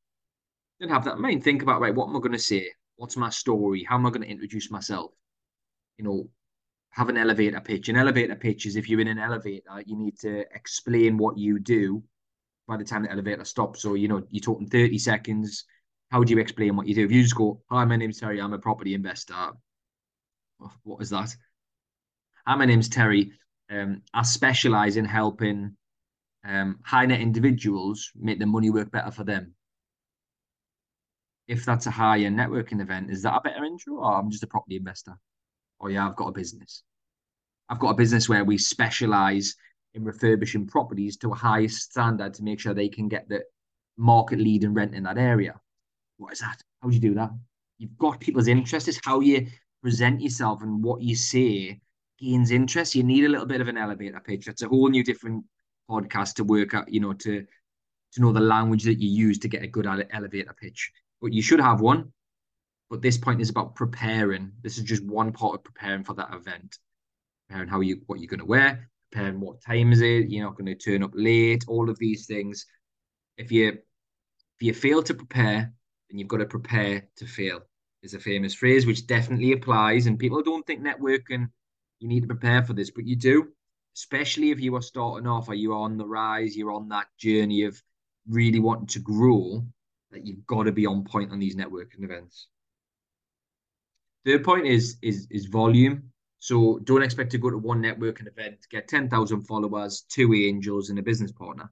then 0.79 0.89
have 0.89 1.05
that 1.05 1.15
in 1.15 1.21
mind. 1.21 1.43
Think 1.43 1.63
about, 1.63 1.81
right, 1.81 1.95
what 1.95 2.09
am 2.09 2.15
I 2.15 2.19
going 2.19 2.33
to 2.33 2.39
say? 2.39 2.69
What's 2.97 3.17
my 3.17 3.29
story? 3.29 3.83
How 3.87 3.95
am 3.95 4.05
I 4.05 4.09
going 4.09 4.21
to 4.21 4.29
introduce 4.29 4.69
myself? 4.69 5.11
You 5.97 6.05
know, 6.05 6.29
have 6.91 7.09
an 7.09 7.17
elevator 7.17 7.61
pitch. 7.61 7.89
An 7.89 7.95
elevator 7.95 8.35
pitch 8.35 8.65
is 8.65 8.75
if 8.75 8.89
you're 8.89 8.99
in 8.99 9.07
an 9.07 9.17
elevator, 9.17 9.81
you 9.85 9.97
need 9.97 10.19
to 10.19 10.41
explain 10.53 11.17
what 11.17 11.37
you 11.37 11.57
do 11.57 12.03
by 12.67 12.77
the 12.77 12.83
time 12.83 13.03
the 13.03 13.11
elevator 13.11 13.45
stops. 13.45 13.81
So, 13.81 13.95
you 13.95 14.07
know, 14.07 14.23
you're 14.29 14.41
talking 14.41 14.67
30 14.67 14.99
seconds. 14.99 15.65
How 16.09 16.23
do 16.23 16.33
you 16.33 16.39
explain 16.39 16.75
what 16.75 16.87
you 16.87 16.95
do? 16.95 17.05
If 17.05 17.11
you 17.11 17.23
just 17.23 17.35
go, 17.35 17.61
Hi, 17.69 17.85
my 17.85 17.95
name's 17.95 18.19
Terry, 18.19 18.41
I'm 18.41 18.53
a 18.53 18.59
property 18.59 18.93
investor. 18.93 19.51
What 20.83 21.01
is 21.01 21.09
that? 21.11 21.35
Hi, 22.45 22.55
my 22.55 22.65
name's 22.65 22.89
Terry 22.89 23.31
um, 23.71 24.01
I 24.13 24.23
specialize 24.23 24.97
in 24.97 25.05
helping 25.05 25.75
um, 26.45 26.79
high 26.83 27.05
net 27.05 27.21
individuals 27.21 28.11
make 28.15 28.37
their 28.37 28.47
money 28.47 28.69
work 28.69 28.91
better 28.91 29.11
for 29.11 29.23
them. 29.23 29.53
If 31.47 31.65
that's 31.65 31.85
a 31.85 31.91
higher 31.91 32.29
networking 32.29 32.81
event, 32.81 33.09
is 33.09 33.23
that 33.23 33.35
a 33.35 33.41
better 33.41 33.63
intro, 33.63 33.95
or 33.95 34.15
I'm 34.15 34.29
just 34.29 34.43
a 34.43 34.47
property 34.47 34.75
investor? 34.75 35.17
Or 35.79 35.89
yeah, 35.89 36.07
I've 36.07 36.15
got 36.15 36.27
a 36.27 36.33
business. 36.33 36.83
I've 37.69 37.79
got 37.79 37.91
a 37.91 37.95
business 37.95 38.27
where 38.27 38.43
we 38.43 38.57
specialize 38.57 39.55
in 39.93 40.03
refurbishing 40.03 40.67
properties 40.67 41.17
to 41.17 41.31
a 41.31 41.35
higher 41.35 41.67
standard 41.67 42.33
to 42.35 42.43
make 42.43 42.59
sure 42.59 42.73
they 42.73 42.89
can 42.89 43.07
get 43.07 43.27
the 43.27 43.43
market 43.97 44.39
lead 44.39 44.63
and 44.63 44.75
rent 44.75 44.95
in 44.95 45.03
that 45.03 45.17
area. 45.17 45.59
What 46.17 46.33
is 46.33 46.39
that? 46.39 46.61
How 46.81 46.89
do 46.89 46.95
you 46.95 47.01
do 47.01 47.13
that? 47.15 47.31
You've 47.77 47.97
got 47.97 48.19
people's 48.19 48.47
interest. 48.47 48.87
It's 48.87 48.99
how 49.03 49.21
you 49.21 49.47
present 49.81 50.21
yourself 50.21 50.61
and 50.61 50.83
what 50.83 51.01
you 51.01 51.15
say 51.15 51.81
gains 52.21 52.51
interest, 52.51 52.95
you 52.95 53.03
need 53.03 53.25
a 53.25 53.29
little 53.29 53.45
bit 53.45 53.61
of 53.61 53.67
an 53.67 53.77
elevator 53.77 54.19
pitch. 54.19 54.45
That's 54.45 54.61
a 54.61 54.67
whole 54.67 54.89
new 54.89 55.03
different 55.03 55.43
podcast 55.89 56.35
to 56.35 56.43
work 56.43 56.73
out, 56.73 56.91
you 56.91 56.99
know, 56.99 57.13
to 57.13 57.45
to 58.13 58.21
know 58.21 58.33
the 58.33 58.41
language 58.41 58.83
that 58.83 59.01
you 59.01 59.09
use 59.09 59.39
to 59.39 59.47
get 59.47 59.63
a 59.63 59.67
good 59.67 59.87
elevator 59.87 60.53
pitch. 60.59 60.91
But 61.21 61.33
you 61.33 61.41
should 61.41 61.61
have 61.61 61.81
one. 61.81 62.11
But 62.89 63.01
this 63.01 63.17
point 63.17 63.41
is 63.41 63.49
about 63.49 63.75
preparing. 63.75 64.51
This 64.61 64.77
is 64.77 64.83
just 64.83 65.05
one 65.05 65.31
part 65.31 65.55
of 65.55 65.63
preparing 65.63 66.03
for 66.03 66.13
that 66.15 66.33
event. 66.33 66.77
Preparing 67.47 67.69
how 67.69 67.79
you 67.79 68.01
what 68.07 68.19
you're 68.19 68.27
going 68.27 68.39
to 68.39 68.45
wear, 68.45 68.89
preparing 69.11 69.39
what 69.39 69.61
time 69.61 69.91
is 69.91 70.01
it, 70.01 70.29
you're 70.29 70.45
not 70.45 70.57
going 70.57 70.65
to 70.65 70.75
turn 70.75 71.03
up 71.03 71.11
late, 71.13 71.65
all 71.67 71.89
of 71.89 71.97
these 71.99 72.25
things. 72.25 72.65
If 73.37 73.51
you 73.51 73.69
if 73.69 74.61
you 74.61 74.73
fail 74.73 75.01
to 75.03 75.13
prepare, 75.13 75.73
then 76.09 76.19
you've 76.19 76.27
got 76.27 76.37
to 76.37 76.45
prepare 76.45 77.07
to 77.17 77.25
fail. 77.25 77.61
Is 78.03 78.15
a 78.15 78.19
famous 78.19 78.55
phrase 78.55 78.87
which 78.87 79.05
definitely 79.05 79.51
applies, 79.51 80.07
and 80.07 80.17
people 80.17 80.41
don't 80.41 80.65
think 80.65 80.81
networking 80.81 81.49
you 82.01 82.07
need 82.07 82.21
to 82.21 82.27
prepare 82.27 82.63
for 82.63 82.73
this, 82.73 82.91
but 82.91 83.05
you 83.05 83.15
do, 83.15 83.47
especially 83.95 84.51
if 84.51 84.59
you 84.59 84.75
are 84.75 84.81
starting 84.81 85.27
off 85.27 85.49
or 85.49 85.53
you're 85.53 85.75
on 85.75 85.97
the 85.97 86.05
rise, 86.05 86.55
you're 86.55 86.71
on 86.71 86.89
that 86.89 87.07
journey 87.17 87.63
of 87.63 87.81
really 88.27 88.59
wanting 88.59 88.87
to 88.87 88.99
grow, 88.99 89.63
that 90.11 90.25
you've 90.25 90.45
got 90.45 90.63
to 90.63 90.71
be 90.71 90.85
on 90.85 91.03
point 91.03 91.31
on 91.31 91.39
these 91.39 91.55
networking 91.55 92.03
events. 92.03 92.47
Third 94.25 94.43
point 94.43 94.67
is 94.67 94.97
is 95.01 95.27
is 95.31 95.45
volume. 95.45 96.11
So 96.39 96.79
don't 96.83 97.03
expect 97.03 97.31
to 97.31 97.37
go 97.37 97.51
to 97.51 97.57
one 97.57 97.83
networking 97.83 98.27
event, 98.27 98.57
get 98.71 98.87
10,000 98.87 99.41
followers, 99.43 100.05
two 100.09 100.33
angels, 100.33 100.89
and 100.89 100.97
a 100.97 101.03
business 101.03 101.31
partner. 101.31 101.71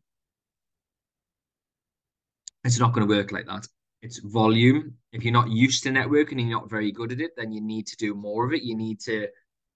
It's 2.63 2.79
not 2.79 2.93
going 2.93 3.07
to 3.07 3.15
work 3.15 3.31
like 3.31 3.47
that. 3.47 3.67
It's 4.03 4.19
volume. 4.19 4.93
If 5.11 5.23
you're 5.23 5.33
not 5.33 5.49
used 5.49 5.81
to 5.83 5.89
networking 5.89 6.33
and 6.33 6.41
you're 6.41 6.59
not 6.59 6.69
very 6.69 6.91
good 6.91 7.11
at 7.11 7.19
it, 7.19 7.31
then 7.35 7.51
you 7.51 7.61
need 7.61 7.87
to 7.87 7.97
do 7.97 8.13
more 8.13 8.45
of 8.45 8.53
it. 8.53 8.61
You 8.61 8.75
need 8.75 8.99
to 9.01 9.27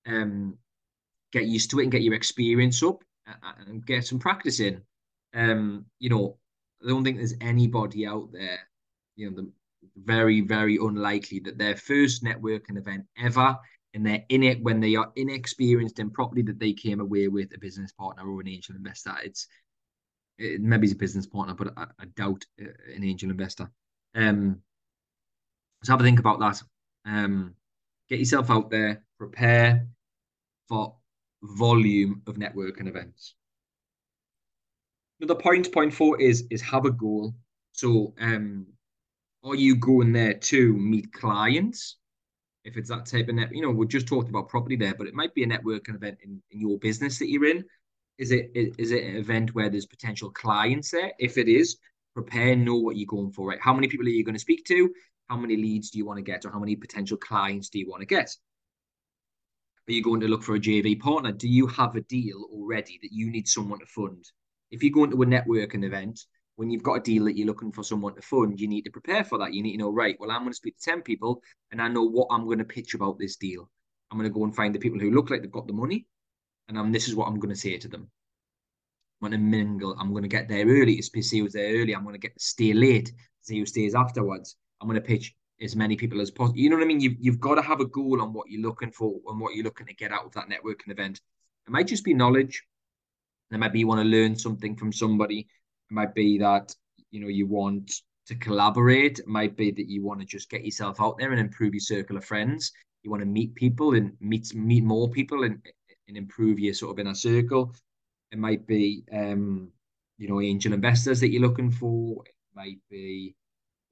um, 0.07 0.57
get 1.31 1.45
used 1.45 1.71
to 1.71 1.79
it 1.79 1.83
and 1.83 1.91
get 1.91 2.03
your 2.03 2.13
experience 2.13 2.81
up 2.83 3.03
and 3.67 3.85
get 3.85 4.05
some 4.05 4.19
practice 4.19 4.59
in. 4.59 4.81
Um, 5.33 5.85
you 5.99 6.09
know, 6.09 6.37
I 6.83 6.89
don't 6.89 7.03
think 7.03 7.17
there's 7.17 7.35
anybody 7.41 8.05
out 8.05 8.31
there, 8.31 8.59
you 9.15 9.29
know, 9.29 9.35
the 9.35 9.51
very, 9.97 10.41
very 10.41 10.77
unlikely 10.77 11.39
that 11.41 11.57
their 11.57 11.75
first 11.75 12.23
networking 12.23 12.77
event 12.77 13.05
ever 13.17 13.57
and 13.93 14.05
they're 14.05 14.23
in 14.29 14.43
it 14.43 14.61
when 14.63 14.79
they 14.79 14.95
are 14.95 15.11
inexperienced 15.15 15.99
and 15.99 16.13
properly 16.13 16.41
that 16.41 16.59
they 16.59 16.73
came 16.73 16.99
away 16.99 17.27
with 17.27 17.53
a 17.53 17.59
business 17.59 17.91
partner 17.91 18.27
or 18.27 18.41
an 18.41 18.47
angel 18.47 18.75
investor. 18.75 19.13
It's 19.23 19.47
it, 20.37 20.61
maybe 20.61 20.87
it's 20.87 20.93
a 20.93 20.97
business 20.97 21.27
partner, 21.27 21.53
but 21.53 21.73
I, 21.77 21.85
I 21.99 22.05
doubt 22.15 22.43
uh, 22.61 22.69
an 22.95 23.03
angel 23.03 23.29
investor. 23.29 23.69
Um, 24.15 24.61
so 25.83 25.93
have 25.93 26.01
a 26.01 26.03
think 26.03 26.19
about 26.19 26.39
that. 26.39 26.61
Um, 27.05 27.53
get 28.09 28.19
yourself 28.19 28.49
out 28.49 28.69
there, 28.71 29.03
prepare 29.23 29.87
for 30.67 30.95
volume 31.43 32.21
of 32.27 32.35
networking 32.35 32.87
events. 32.87 33.35
Another 35.19 35.39
point, 35.39 35.71
point 35.71 35.93
four 35.93 36.19
is 36.19 36.45
is 36.49 36.61
have 36.61 36.85
a 36.85 36.91
goal. 36.91 37.33
So, 37.71 38.13
um, 38.19 38.67
are 39.43 39.55
you 39.55 39.75
going 39.75 40.11
there 40.11 40.33
to 40.33 40.73
meet 40.73 41.13
clients? 41.13 41.97
If 42.65 42.77
it's 42.77 42.89
that 42.89 43.05
type 43.05 43.27
of 43.29 43.35
net, 43.35 43.53
you 43.53 43.61
know, 43.61 43.71
we 43.71 43.85
just 43.87 44.07
talked 44.07 44.29
about 44.29 44.47
property 44.49 44.75
there, 44.75 44.95
but 44.97 45.07
it 45.07 45.13
might 45.13 45.33
be 45.33 45.43
a 45.43 45.47
networking 45.47 45.95
event 45.95 46.17
in, 46.23 46.41
in 46.51 46.61
your 46.61 46.77
business 46.79 47.19
that 47.19 47.29
you're 47.29 47.45
in. 47.45 47.63
Is 48.17 48.31
it 48.31 48.51
is 48.53 48.91
it 48.91 49.03
an 49.03 49.15
event 49.15 49.55
where 49.55 49.69
there's 49.69 49.85
potential 49.85 50.29
clients 50.31 50.91
there? 50.91 51.11
If 51.19 51.37
it 51.37 51.47
is, 51.47 51.77
prepare, 52.13 52.55
know 52.55 52.75
what 52.75 52.97
you're 52.97 53.07
going 53.07 53.31
for, 53.31 53.47
right? 53.47 53.59
How 53.61 53.73
many 53.73 53.87
people 53.87 54.05
are 54.05 54.09
you 54.09 54.23
going 54.23 54.35
to 54.35 54.39
speak 54.39 54.65
to? 54.65 54.93
How 55.29 55.37
many 55.37 55.55
leads 55.55 55.89
do 55.89 55.97
you 55.97 56.05
want 56.05 56.17
to 56.17 56.23
get, 56.23 56.45
or 56.45 56.51
how 56.51 56.59
many 56.59 56.75
potential 56.75 57.17
clients 57.17 57.69
do 57.69 57.79
you 57.79 57.89
want 57.89 58.01
to 58.01 58.05
get? 58.05 58.35
Are 59.87 59.91
you 59.91 60.01
going 60.01 60.21
to 60.21 60.27
look 60.27 60.43
for 60.43 60.55
a 60.55 60.59
JV 60.59 60.99
partner? 60.99 61.31
Do 61.31 61.47
you 61.47 61.67
have 61.67 61.95
a 61.95 62.01
deal 62.01 62.47
already 62.51 62.99
that 63.01 63.11
you 63.11 63.29
need 63.29 63.47
someone 63.47 63.79
to 63.79 63.85
fund? 63.85 64.23
If 64.71 64.81
you're 64.81 64.93
going 64.93 65.11
to 65.11 65.21
a 65.21 65.25
networking 65.25 65.83
event, 65.83 66.19
when 66.55 66.69
you've 66.69 66.83
got 66.83 66.95
a 66.95 67.01
deal 67.01 67.25
that 67.25 67.37
you're 67.37 67.47
looking 67.47 67.71
for 67.71 67.83
someone 67.83 68.15
to 68.15 68.21
fund, 68.21 68.59
you 68.59 68.67
need 68.67 68.83
to 68.83 68.91
prepare 68.91 69.23
for 69.23 69.37
that. 69.39 69.53
You 69.53 69.61
need 69.61 69.73
to 69.73 69.77
know, 69.79 69.91
right, 69.91 70.15
well, 70.19 70.31
I'm 70.31 70.41
going 70.41 70.51
to 70.51 70.55
speak 70.57 70.77
to 70.77 70.91
10 70.91 71.01
people 71.01 71.41
and 71.71 71.81
I 71.81 71.87
know 71.87 72.03
what 72.03 72.27
I'm 72.31 72.45
going 72.45 72.59
to 72.59 72.63
pitch 72.63 72.93
about 72.93 73.19
this 73.19 73.35
deal. 73.35 73.69
I'm 74.11 74.17
going 74.17 74.29
to 74.29 74.33
go 74.33 74.43
and 74.43 74.55
find 74.55 74.73
the 74.73 74.79
people 74.79 74.99
who 74.99 75.11
look 75.11 75.29
like 75.29 75.41
they've 75.41 75.51
got 75.51 75.67
the 75.67 75.73
money. 75.73 76.05
And 76.69 76.77
I'm, 76.77 76.91
this 76.91 77.07
is 77.07 77.15
what 77.15 77.27
I'm 77.27 77.39
going 77.39 77.53
to 77.53 77.59
say 77.59 77.77
to 77.77 77.87
them. 77.87 78.09
I'm 79.21 79.29
going 79.29 79.39
to 79.39 79.45
mingle. 79.45 79.95
I'm 79.99 80.11
going 80.11 80.23
to 80.23 80.29
get 80.29 80.47
there 80.47 80.65
early 80.65 80.97
to 80.97 81.23
see 81.23 81.39
who's 81.39 81.53
there 81.53 81.73
early. 81.73 81.95
I'm 81.95 82.03
going 82.03 82.15
to 82.15 82.19
get 82.19 82.39
stay 82.39 82.73
late 82.73 83.11
see 83.43 83.59
who 83.59 83.65
stays 83.65 83.93
afterwards. 83.93 84.55
I'm 84.81 84.87
going 84.87 84.99
to 84.99 85.07
pitch 85.07 85.35
as 85.63 85.75
many 85.75 85.95
people 85.95 86.21
as 86.21 86.31
possible. 86.31 86.59
You 86.59 86.69
know 86.69 86.75
what 86.75 86.83
I 86.83 86.87
mean? 86.87 86.99
You've, 86.99 87.15
you've 87.19 87.39
got 87.39 87.55
to 87.55 87.61
have 87.61 87.79
a 87.79 87.85
goal 87.85 88.21
on 88.21 88.33
what 88.33 88.49
you're 88.49 88.61
looking 88.61 88.91
for 88.91 89.19
and 89.27 89.39
what 89.39 89.55
you're 89.55 89.63
looking 89.63 89.87
to 89.87 89.95
get 89.95 90.11
out 90.11 90.25
of 90.25 90.33
that 90.33 90.49
networking 90.49 90.91
event. 90.91 91.21
It 91.65 91.71
might 91.71 91.87
just 91.87 92.03
be 92.03 92.13
knowledge. 92.13 92.63
It 93.51 93.59
might 93.59 93.71
be 93.71 93.79
you 93.79 93.87
want 93.87 94.01
to 94.01 94.07
learn 94.07 94.35
something 94.35 94.75
from 94.75 94.91
somebody. 94.91 95.39
It 95.39 95.93
might 95.93 96.13
be 96.13 96.37
that, 96.39 96.75
you 97.11 97.21
know, 97.21 97.27
you 97.27 97.47
want 97.47 97.91
to 98.27 98.35
collaborate. 98.35 99.19
It 99.19 99.27
might 99.27 99.55
be 99.55 99.71
that 99.71 99.89
you 99.89 100.03
want 100.03 100.19
to 100.19 100.25
just 100.25 100.49
get 100.49 100.65
yourself 100.65 100.99
out 100.99 101.17
there 101.17 101.31
and 101.31 101.39
improve 101.39 101.73
your 101.73 101.81
circle 101.81 102.17
of 102.17 102.25
friends. 102.25 102.71
You 103.03 103.11
want 103.11 103.21
to 103.21 103.27
meet 103.27 103.53
people 103.55 103.95
and 103.95 104.13
meet 104.19 104.53
meet 104.55 104.83
more 104.83 105.09
people 105.09 105.43
and, 105.43 105.59
and 106.07 106.17
improve 106.17 106.59
your 106.59 106.73
sort 106.73 106.91
of 106.91 106.99
inner 106.99 107.13
circle. 107.13 107.73
It 108.31 108.39
might 108.39 108.65
be, 108.65 109.03
um, 109.11 109.69
you 110.17 110.27
know, 110.27 110.41
angel 110.41 110.73
investors 110.73 111.19
that 111.19 111.29
you're 111.29 111.41
looking 111.41 111.71
for. 111.71 112.23
It 112.25 112.33
might 112.55 112.79
be 112.89 113.35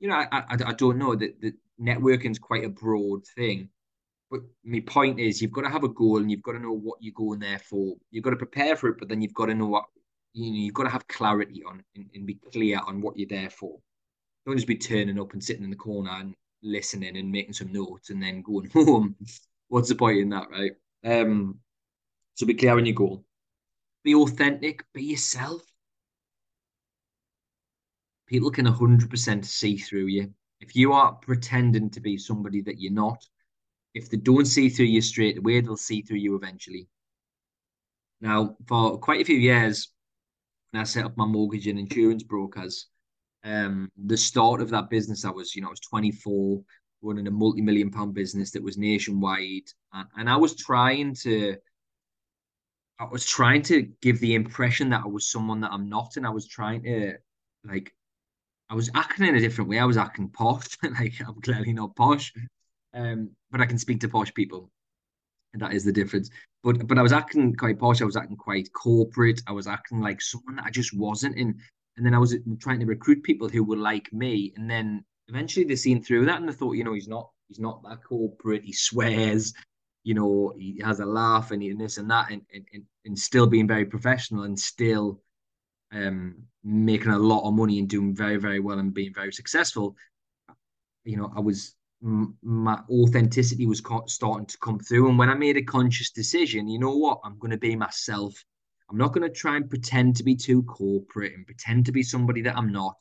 you 0.01 0.07
know, 0.07 0.15
I, 0.15 0.27
I, 0.31 0.57
I 0.65 0.73
don't 0.73 0.97
know 0.97 1.15
that 1.15 1.39
the 1.39 1.53
networking 1.79 2.31
is 2.31 2.39
quite 2.39 2.65
a 2.65 2.69
broad 2.69 3.21
thing. 3.35 3.69
But 4.31 4.41
my 4.63 4.79
point 4.79 5.19
is, 5.19 5.41
you've 5.41 5.51
got 5.51 5.61
to 5.61 5.69
have 5.69 5.83
a 5.83 5.89
goal 5.89 6.17
and 6.17 6.31
you've 6.31 6.41
got 6.41 6.53
to 6.53 6.59
know 6.59 6.73
what 6.73 6.97
you're 7.01 7.13
going 7.13 7.39
there 7.39 7.59
for. 7.59 7.95
You've 8.09 8.23
got 8.23 8.31
to 8.31 8.37
prepare 8.37 8.75
for 8.75 8.89
it, 8.89 8.95
but 8.97 9.09
then 9.09 9.21
you've 9.21 9.33
got 9.33 9.45
to 9.45 9.53
know 9.53 9.67
what 9.67 9.85
you 10.33 10.51
know. 10.51 10.57
You've 10.57 10.73
got 10.73 10.85
to 10.85 10.89
have 10.89 11.07
clarity 11.07 11.61
on 11.67 11.83
and, 11.95 12.09
and 12.15 12.25
be 12.25 12.39
clear 12.51 12.79
on 12.87 13.01
what 13.01 13.15
you're 13.15 13.27
there 13.27 13.49
for. 13.51 13.77
Don't 14.45 14.55
just 14.55 14.67
be 14.67 14.77
turning 14.77 15.19
up 15.19 15.33
and 15.33 15.43
sitting 15.43 15.63
in 15.63 15.69
the 15.69 15.75
corner 15.75 16.11
and 16.11 16.33
listening 16.63 17.17
and 17.17 17.31
making 17.31 17.53
some 17.53 17.71
notes 17.71 18.09
and 18.09 18.23
then 18.23 18.41
going 18.41 18.69
home. 18.73 19.15
What's 19.67 19.89
the 19.89 19.95
point 19.95 20.17
in 20.17 20.29
that, 20.29 20.47
right? 20.49 20.71
Um, 21.05 21.59
so 22.33 22.47
be 22.47 22.55
clear 22.55 22.77
on 22.77 22.85
your 22.85 22.95
goal. 22.95 23.23
Be 24.03 24.15
authentic. 24.15 24.83
Be 24.93 25.03
yourself 25.03 25.61
people 28.31 28.49
can 28.49 28.65
100% 28.65 29.45
see 29.45 29.77
through 29.77 30.05
you. 30.05 30.33
If 30.61 30.73
you 30.73 30.93
are 30.93 31.13
pretending 31.13 31.89
to 31.89 31.99
be 31.99 32.17
somebody 32.17 32.61
that 32.61 32.79
you're 32.79 32.93
not, 32.93 33.21
if 33.93 34.09
they 34.09 34.17
don't 34.17 34.45
see 34.45 34.69
through 34.69 34.85
you 34.85 35.01
straight 35.01 35.37
away, 35.37 35.59
they'll 35.59 35.75
see 35.75 36.01
through 36.01 36.19
you 36.19 36.35
eventually. 36.35 36.87
Now, 38.21 38.55
for 38.67 38.97
quite 38.99 39.19
a 39.19 39.25
few 39.25 39.35
years, 39.35 39.89
when 40.69 40.79
I 40.79 40.85
set 40.85 41.03
up 41.03 41.17
my 41.17 41.25
mortgage 41.25 41.67
and 41.67 41.77
insurance 41.77 42.23
brokers, 42.23 42.87
um, 43.43 43.91
the 43.97 44.15
start 44.15 44.61
of 44.61 44.69
that 44.69 44.89
business, 44.89 45.25
I 45.25 45.31
was, 45.31 45.53
you 45.53 45.61
know, 45.61 45.67
I 45.67 45.71
was 45.71 45.81
24, 45.81 46.61
running 47.01 47.27
a 47.27 47.31
multi-million 47.31 47.91
pound 47.91 48.13
business 48.13 48.51
that 48.51 48.63
was 48.63 48.77
nationwide, 48.77 49.67
and, 49.91 50.07
and 50.15 50.29
I 50.29 50.37
was 50.37 50.55
trying 50.55 51.15
to, 51.23 51.57
I 52.97 53.05
was 53.11 53.25
trying 53.25 53.63
to 53.63 53.89
give 54.01 54.21
the 54.21 54.35
impression 54.35 54.89
that 54.91 55.01
I 55.03 55.07
was 55.07 55.29
someone 55.29 55.59
that 55.61 55.71
I'm 55.73 55.89
not, 55.89 56.15
and 56.15 56.25
I 56.25 56.29
was 56.29 56.47
trying 56.47 56.83
to 56.83 57.15
like 57.65 57.91
I 58.71 58.73
was 58.73 58.89
acting 58.95 59.27
in 59.27 59.35
a 59.35 59.39
different 59.41 59.69
way. 59.69 59.79
I 59.79 59.85
was 59.85 59.97
acting 59.97 60.29
posh. 60.29 60.77
like 60.83 61.13
I'm 61.27 61.41
clearly 61.41 61.73
not 61.73 61.95
posh, 61.95 62.33
um, 62.93 63.31
but 63.51 63.59
I 63.59 63.65
can 63.65 63.77
speak 63.77 63.99
to 63.99 64.07
posh 64.07 64.33
people, 64.33 64.71
and 65.51 65.61
that 65.61 65.73
is 65.73 65.83
the 65.83 65.91
difference. 65.91 66.29
But 66.63 66.87
but 66.87 66.97
I 66.97 67.01
was 67.01 67.11
acting 67.11 67.53
quite 67.53 67.77
posh. 67.77 68.01
I 68.01 68.05
was 68.05 68.15
acting 68.15 68.37
quite 68.37 68.71
corporate. 68.71 69.41
I 69.45 69.51
was 69.51 69.67
acting 69.67 69.99
like 69.99 70.21
someone 70.21 70.55
that 70.55 70.65
I 70.65 70.69
just 70.69 70.97
wasn't. 70.97 71.37
And 71.37 71.55
and 71.97 72.05
then 72.05 72.15
I 72.15 72.17
was 72.17 72.33
trying 72.61 72.79
to 72.79 72.85
recruit 72.85 73.23
people 73.23 73.49
who 73.49 73.65
were 73.65 73.75
like 73.75 74.11
me. 74.13 74.53
And 74.55 74.69
then 74.71 75.03
eventually 75.27 75.65
they 75.65 75.75
seen 75.75 76.01
through 76.01 76.25
that, 76.25 76.39
and 76.39 76.47
they 76.47 76.53
thought, 76.53 76.77
you 76.77 76.85
know, 76.85 76.93
he's 76.93 77.09
not 77.09 77.29
he's 77.49 77.59
not 77.59 77.83
that 77.83 78.05
corporate. 78.05 78.63
He 78.63 78.71
swears. 78.71 79.53
You 80.03 80.13
know, 80.13 80.53
he 80.57 80.81
has 80.83 80.99
a 80.99 81.05
laugh 81.05 81.51
and, 81.51 81.61
he, 81.61 81.69
and 81.69 81.79
this 81.79 81.97
and 81.97 82.09
that, 82.09 82.31
and, 82.31 82.41
and 82.53 82.83
and 83.03 83.19
still 83.19 83.47
being 83.47 83.67
very 83.67 83.85
professional 83.85 84.43
and 84.43 84.57
still 84.57 85.21
um, 85.91 86.47
making 86.63 87.11
a 87.11 87.19
lot 87.19 87.47
of 87.47 87.53
money 87.53 87.79
and 87.79 87.89
doing 87.89 88.15
very, 88.15 88.37
very 88.37 88.59
well 88.59 88.79
and 88.79 88.93
being 88.93 89.13
very 89.13 89.31
successful, 89.31 89.95
you 91.03 91.17
know, 91.17 91.31
I 91.35 91.39
was 91.39 91.75
my 92.03 92.79
authenticity 92.89 93.67
was 93.67 93.83
starting 94.07 94.47
to 94.47 94.57
come 94.57 94.79
through. 94.79 95.07
And 95.07 95.19
when 95.19 95.29
I 95.29 95.35
made 95.35 95.57
a 95.57 95.61
conscious 95.61 96.09
decision, 96.09 96.67
you 96.67 96.79
know 96.79 96.95
what, 96.95 97.19
I'm 97.23 97.37
going 97.37 97.51
to 97.51 97.57
be 97.57 97.75
myself. 97.75 98.33
I'm 98.89 98.97
not 98.97 99.13
going 99.13 99.21
to 99.27 99.33
try 99.33 99.55
and 99.55 99.69
pretend 99.69 100.15
to 100.15 100.23
be 100.23 100.35
too 100.35 100.63
corporate 100.63 101.33
and 101.33 101.45
pretend 101.45 101.85
to 101.85 101.91
be 101.91 102.03
somebody 102.03 102.41
that 102.41 102.57
I'm 102.57 102.71
not. 102.71 102.95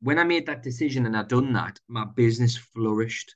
When 0.00 0.18
I 0.18 0.24
made 0.24 0.46
that 0.46 0.62
decision 0.62 1.06
and 1.06 1.16
I 1.16 1.22
done 1.22 1.54
that, 1.54 1.80
my 1.88 2.04
business 2.04 2.56
flourished 2.56 3.34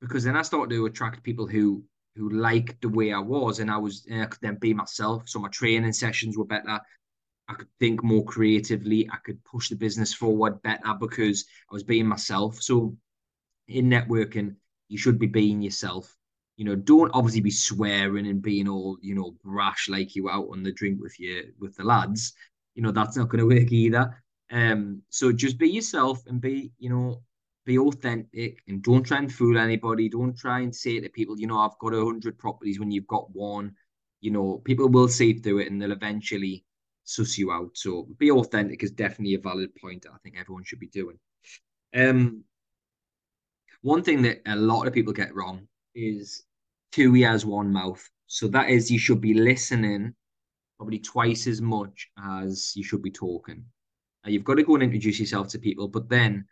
because 0.00 0.24
then 0.24 0.36
I 0.36 0.42
started 0.42 0.74
to 0.74 0.86
attract 0.86 1.22
people 1.22 1.46
who 1.46 1.84
who 2.16 2.28
liked 2.28 2.82
the 2.82 2.88
way 2.88 3.12
I 3.12 3.18
was, 3.18 3.58
and 3.58 3.70
I 3.70 3.78
was 3.78 4.06
and 4.10 4.22
I 4.22 4.26
could 4.26 4.40
then 4.42 4.56
be 4.56 4.74
myself. 4.74 5.28
So 5.28 5.38
my 5.38 5.48
training 5.48 5.92
sessions 5.92 6.36
were 6.36 6.44
better. 6.44 6.80
I 7.52 7.56
could 7.56 7.68
think 7.78 8.02
more 8.02 8.24
creatively. 8.24 9.08
I 9.12 9.16
could 9.24 9.44
push 9.44 9.68
the 9.68 9.76
business 9.76 10.14
forward 10.14 10.62
better 10.62 10.94
because 10.98 11.44
I 11.70 11.74
was 11.74 11.82
being 11.82 12.06
myself. 12.06 12.62
So 12.62 12.96
in 13.68 13.90
networking, 13.90 14.56
you 14.88 14.98
should 14.98 15.18
be 15.18 15.26
being 15.26 15.60
yourself. 15.60 16.14
You 16.56 16.64
know, 16.64 16.76
don't 16.76 17.10
obviously 17.14 17.40
be 17.40 17.50
swearing 17.50 18.26
and 18.26 18.42
being 18.42 18.68
all, 18.68 18.98
you 19.00 19.14
know, 19.14 19.34
brash 19.44 19.88
like 19.88 20.14
you 20.14 20.30
out 20.30 20.48
on 20.50 20.62
the 20.62 20.72
drink 20.72 21.00
with 21.00 21.18
you 21.18 21.52
with 21.58 21.76
the 21.76 21.84
lads. 21.84 22.34
You 22.74 22.82
know, 22.82 22.92
that's 22.92 23.16
not 23.16 23.28
going 23.28 23.40
to 23.40 23.54
work 23.54 23.70
either. 23.70 24.22
Um, 24.50 25.02
so 25.08 25.32
just 25.32 25.58
be 25.58 25.70
yourself 25.70 26.22
and 26.26 26.40
be, 26.40 26.72
you 26.78 26.90
know, 26.90 27.22
be 27.64 27.78
authentic 27.78 28.58
and 28.68 28.82
don't 28.82 29.02
try 29.02 29.18
and 29.18 29.32
fool 29.32 29.58
anybody. 29.58 30.08
Don't 30.08 30.36
try 30.36 30.60
and 30.60 30.74
say 30.74 31.00
to 31.00 31.08
people, 31.08 31.38
you 31.38 31.46
know, 31.46 31.58
I've 31.58 31.78
got 31.80 31.94
a 31.94 32.04
hundred 32.04 32.38
properties 32.38 32.78
when 32.80 32.90
you've 32.90 33.06
got 33.06 33.34
one. 33.34 33.74
You 34.20 34.30
know, 34.30 34.62
people 34.64 34.88
will 34.88 35.08
see 35.08 35.34
through 35.34 35.60
it 35.60 35.70
and 35.70 35.80
they'll 35.80 35.92
eventually 35.92 36.64
suss 37.04 37.38
you 37.38 37.52
out. 37.52 37.70
So 37.74 38.06
be 38.18 38.30
authentic 38.30 38.82
is 38.82 38.90
definitely 38.90 39.34
a 39.34 39.40
valid 39.40 39.74
point. 39.76 40.06
I 40.12 40.16
think 40.22 40.36
everyone 40.38 40.64
should 40.64 40.80
be 40.80 40.88
doing. 40.88 41.18
Um, 41.94 42.44
one 43.82 44.02
thing 44.02 44.22
that 44.22 44.42
a 44.46 44.56
lot 44.56 44.86
of 44.86 44.92
people 44.92 45.12
get 45.12 45.34
wrong 45.34 45.66
is 45.94 46.44
two 46.92 47.14
ears, 47.16 47.44
one 47.44 47.72
mouth. 47.72 48.08
So 48.26 48.48
that 48.48 48.70
is 48.70 48.90
you 48.90 48.98
should 48.98 49.20
be 49.20 49.34
listening 49.34 50.14
probably 50.78 50.98
twice 50.98 51.46
as 51.46 51.60
much 51.60 52.08
as 52.24 52.74
you 52.76 52.82
should 52.82 53.02
be 53.02 53.10
talking. 53.10 53.64
Now, 54.24 54.30
you've 54.30 54.44
got 54.44 54.54
to 54.54 54.62
go 54.62 54.74
and 54.74 54.82
introduce 54.82 55.18
yourself 55.20 55.48
to 55.48 55.58
people, 55.58 55.88
but 55.88 56.08
then 56.08 56.46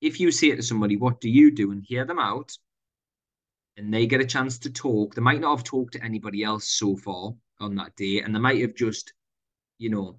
if 0.00 0.20
you 0.20 0.30
say 0.30 0.48
it 0.48 0.56
to 0.56 0.62
somebody, 0.62 0.96
What 0.96 1.20
do 1.20 1.28
you 1.28 1.50
do? 1.50 1.72
and 1.72 1.82
hear 1.84 2.04
them 2.04 2.18
out, 2.18 2.52
and 3.76 3.92
they 3.92 4.06
get 4.06 4.20
a 4.20 4.26
chance 4.26 4.58
to 4.60 4.70
talk, 4.70 5.14
they 5.14 5.22
might 5.22 5.40
not 5.40 5.56
have 5.56 5.64
talked 5.64 5.92
to 5.94 6.04
anybody 6.04 6.42
else 6.42 6.68
so 6.68 6.96
far 6.96 7.34
on 7.60 7.74
that 7.76 7.96
day, 7.96 8.20
and 8.20 8.34
they 8.34 8.38
might 8.38 8.60
have 8.60 8.74
just, 8.74 9.12
you 9.78 9.90
know, 9.90 10.18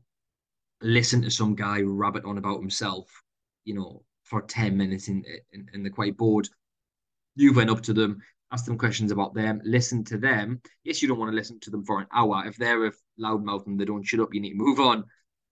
listen 0.82 1.22
to 1.22 1.32
some 1.32 1.56
guy 1.56 1.82
rabbit 1.82 2.26
on 2.26 2.38
about 2.38 2.60
himself, 2.60 3.10
you 3.66 3.74
know, 3.74 4.04
for 4.24 4.42
10 4.42 4.76
minutes 4.78 5.08
and, 5.08 5.26
and, 5.54 5.70
and 5.74 5.84
they're 5.84 5.92
quite 5.92 6.18
bored. 6.18 6.48
You 7.36 7.54
went 7.54 7.70
up 7.70 7.82
to 7.84 7.94
them, 7.94 8.20
asked 8.52 8.66
them 8.66 8.78
questions 8.78 9.12
about 9.12 9.34
them, 9.34 9.62
listen 9.64 10.04
to 10.06 10.18
them. 10.18 10.62
Yes, 10.84 11.02
you 11.02 11.08
don't 11.08 11.20
want 11.20 11.32
to 11.32 11.36
listen 11.36 11.60
to 11.62 11.70
them 11.70 11.84
for 11.84 12.00
an 12.00 12.08
hour. 12.14 12.44
If 12.46 12.58
they're 12.58 12.88
a 12.88 12.92
loudmouth 13.20 13.68
and 13.68 13.80
they 13.80 13.86
don't 13.86 14.04
shut 14.04 14.20
up, 14.20 14.34
you 14.34 14.42
need 14.42 14.52
to 14.52 14.58
move 14.58 14.80
on. 14.80 15.04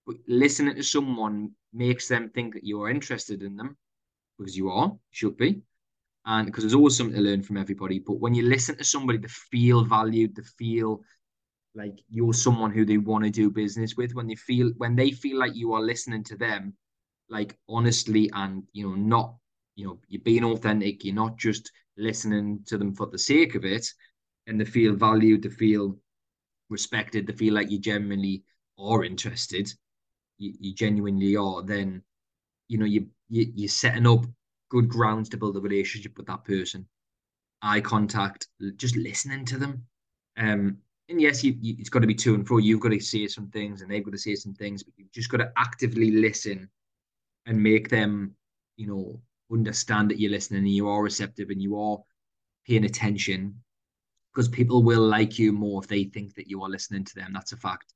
But 0.06 0.18
listening 0.28 0.76
to 0.76 0.84
someone 0.84 1.52
makes 1.74 2.08
them 2.08 2.30
think 2.30 2.54
that 2.54 2.64
you're 2.64 2.90
interested 2.90 3.42
in 3.42 3.56
them 3.56 3.78
because 4.38 4.56
you 4.56 4.70
are, 4.70 4.94
should 5.12 5.38
be. 5.38 5.62
And 6.26 6.48
because 6.48 6.64
there's 6.64 6.76
always 6.76 6.98
something 6.98 7.16
to 7.16 7.22
learn 7.22 7.44
from 7.44 7.58
everybody. 7.58 8.00
But 8.00 8.20
when 8.20 8.34
you 8.34 8.44
listen 8.44 8.78
to 8.78 8.84
somebody 8.84 9.20
to 9.20 9.28
feel 9.28 9.84
valued, 9.84 10.36
to 10.36 10.44
feel 10.44 11.02
like 11.75 12.00
you're 12.10 12.34
someone 12.34 12.72
who 12.72 12.86
they 12.86 12.98
want 12.98 13.24
to 13.25 13.29
do 13.29 13.51
business 13.51 13.96
with, 13.98 14.15
when 14.15 14.27
they 14.27 14.36
feel 14.36 14.72
when 14.77 14.96
they 14.96 15.12
feel 15.12 15.38
like 15.38 15.55
you 15.55 15.74
are 15.74 15.82
listening 15.82 16.24
to 16.25 16.38
them, 16.38 16.74
like 17.29 17.58
honestly 17.70 18.29
and 18.34 18.63
you 18.74 18.89
know, 18.89 18.96
not 18.96 19.36
you 19.75 19.86
know, 19.86 20.00
you're 20.08 20.22
being 20.22 20.46
authentic, 20.46 21.03
you're 21.03 21.13
not 21.15 21.38
just 21.38 21.72
listening 21.98 22.62
to 22.67 22.77
them 22.77 22.96
for 22.96 23.08
the 23.08 23.20
sake 23.20 23.55
of 23.55 23.65
it, 23.65 23.88
and 24.48 24.60
they 24.60 24.65
feel 24.65 24.96
valued, 24.96 25.44
to 25.44 25.50
feel 25.50 25.98
respected, 26.70 27.27
to 27.27 27.34
feel 27.34 27.53
like 27.53 27.70
you 27.70 27.79
genuinely 27.79 28.44
are 28.79 29.03
interested, 29.03 29.72
you, 30.38 30.53
you 30.60 30.74
genuinely 30.74 31.36
are, 31.36 31.62
then 31.63 32.01
you 32.67 32.77
know 32.77 32.86
you, 32.86 33.08
you 33.29 33.51
you're 33.55 33.70
setting 33.70 34.08
up 34.08 34.25
good 34.70 34.89
grounds 34.89 35.29
to 35.29 35.38
build 35.38 35.58
a 35.58 35.60
relationship 35.60 36.17
with 36.17 36.27
that 36.27 36.44
person. 36.46 36.88
Eye 37.62 37.82
contact, 37.82 38.48
just 38.77 38.96
listening 38.96 39.46
to 39.46 39.58
them. 39.58 39.86
Um, 40.38 40.77
and 41.10 41.22
yes, 41.22 41.44
you, 41.44 41.56
you, 41.62 41.76
it's 41.78 41.90
got 41.90 42.00
to 42.00 42.08
be 42.08 42.16
to 42.16 42.34
and 42.34 42.48
fro. 42.48 42.58
You've 42.58 42.80
got 42.80 42.90
to 42.90 43.00
say 43.00 43.28
some 43.28 43.48
things, 43.50 43.82
and 43.82 43.92
they've 43.92 44.04
got 44.04 44.12
to 44.12 44.18
say 44.18 44.36
some 44.36 44.54
things, 44.54 44.84
but 44.84 44.94
you've 44.98 45.12
just 45.12 45.30
got 45.30 45.38
to 45.38 45.52
actively 45.58 46.12
listen 46.12 46.70
and 47.46 47.62
make 47.62 47.90
them, 47.90 48.36
you 48.78 48.88
know, 48.88 49.22
understand 49.52 50.10
that 50.10 50.20
you're 50.20 50.32
listening 50.32 50.60
and 50.60 50.70
you 50.70 50.88
are 50.88 51.04
receptive 51.04 51.50
and 51.52 51.62
you 51.62 51.80
are 51.80 52.00
paying 52.68 52.86
attention. 52.86 53.56
Because 54.34 54.50
people 54.50 54.84
will 54.84 55.08
like 55.08 55.40
you 55.40 55.54
more 55.54 55.82
if 55.82 55.88
they 55.88 56.06
think 56.06 56.36
that 56.36 56.50
you 56.50 56.62
are 56.64 56.70
listening 56.70 57.06
to 57.06 57.16
them. 57.16 57.32
That's 57.34 57.54
a 57.54 57.58
fact. 57.58 57.94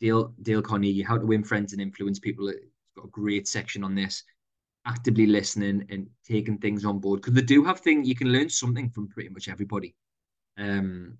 Dale 0.00 0.34
Dale 0.42 0.62
Carnegie, 0.62 1.02
How 1.02 1.16
to 1.16 1.26
Win 1.26 1.42
Friends 1.42 1.72
and 1.72 1.80
Influence 1.80 2.18
People. 2.18 2.48
It's 2.48 2.58
got 2.94 3.06
a 3.06 3.10
great 3.10 3.48
section 3.48 3.82
on 3.82 3.94
this. 3.94 4.22
Actively 4.84 5.26
listening 5.26 5.86
and 5.90 6.08
taking 6.24 6.58
things 6.58 6.84
on 6.84 6.98
board 6.98 7.20
because 7.20 7.34
they 7.34 7.42
do 7.42 7.64
have 7.64 7.80
things 7.80 8.06
you 8.06 8.14
can 8.14 8.32
learn 8.32 8.48
something 8.48 8.90
from 8.90 9.08
pretty 9.08 9.28
much 9.30 9.48
everybody. 9.48 9.94
Um, 10.58 11.18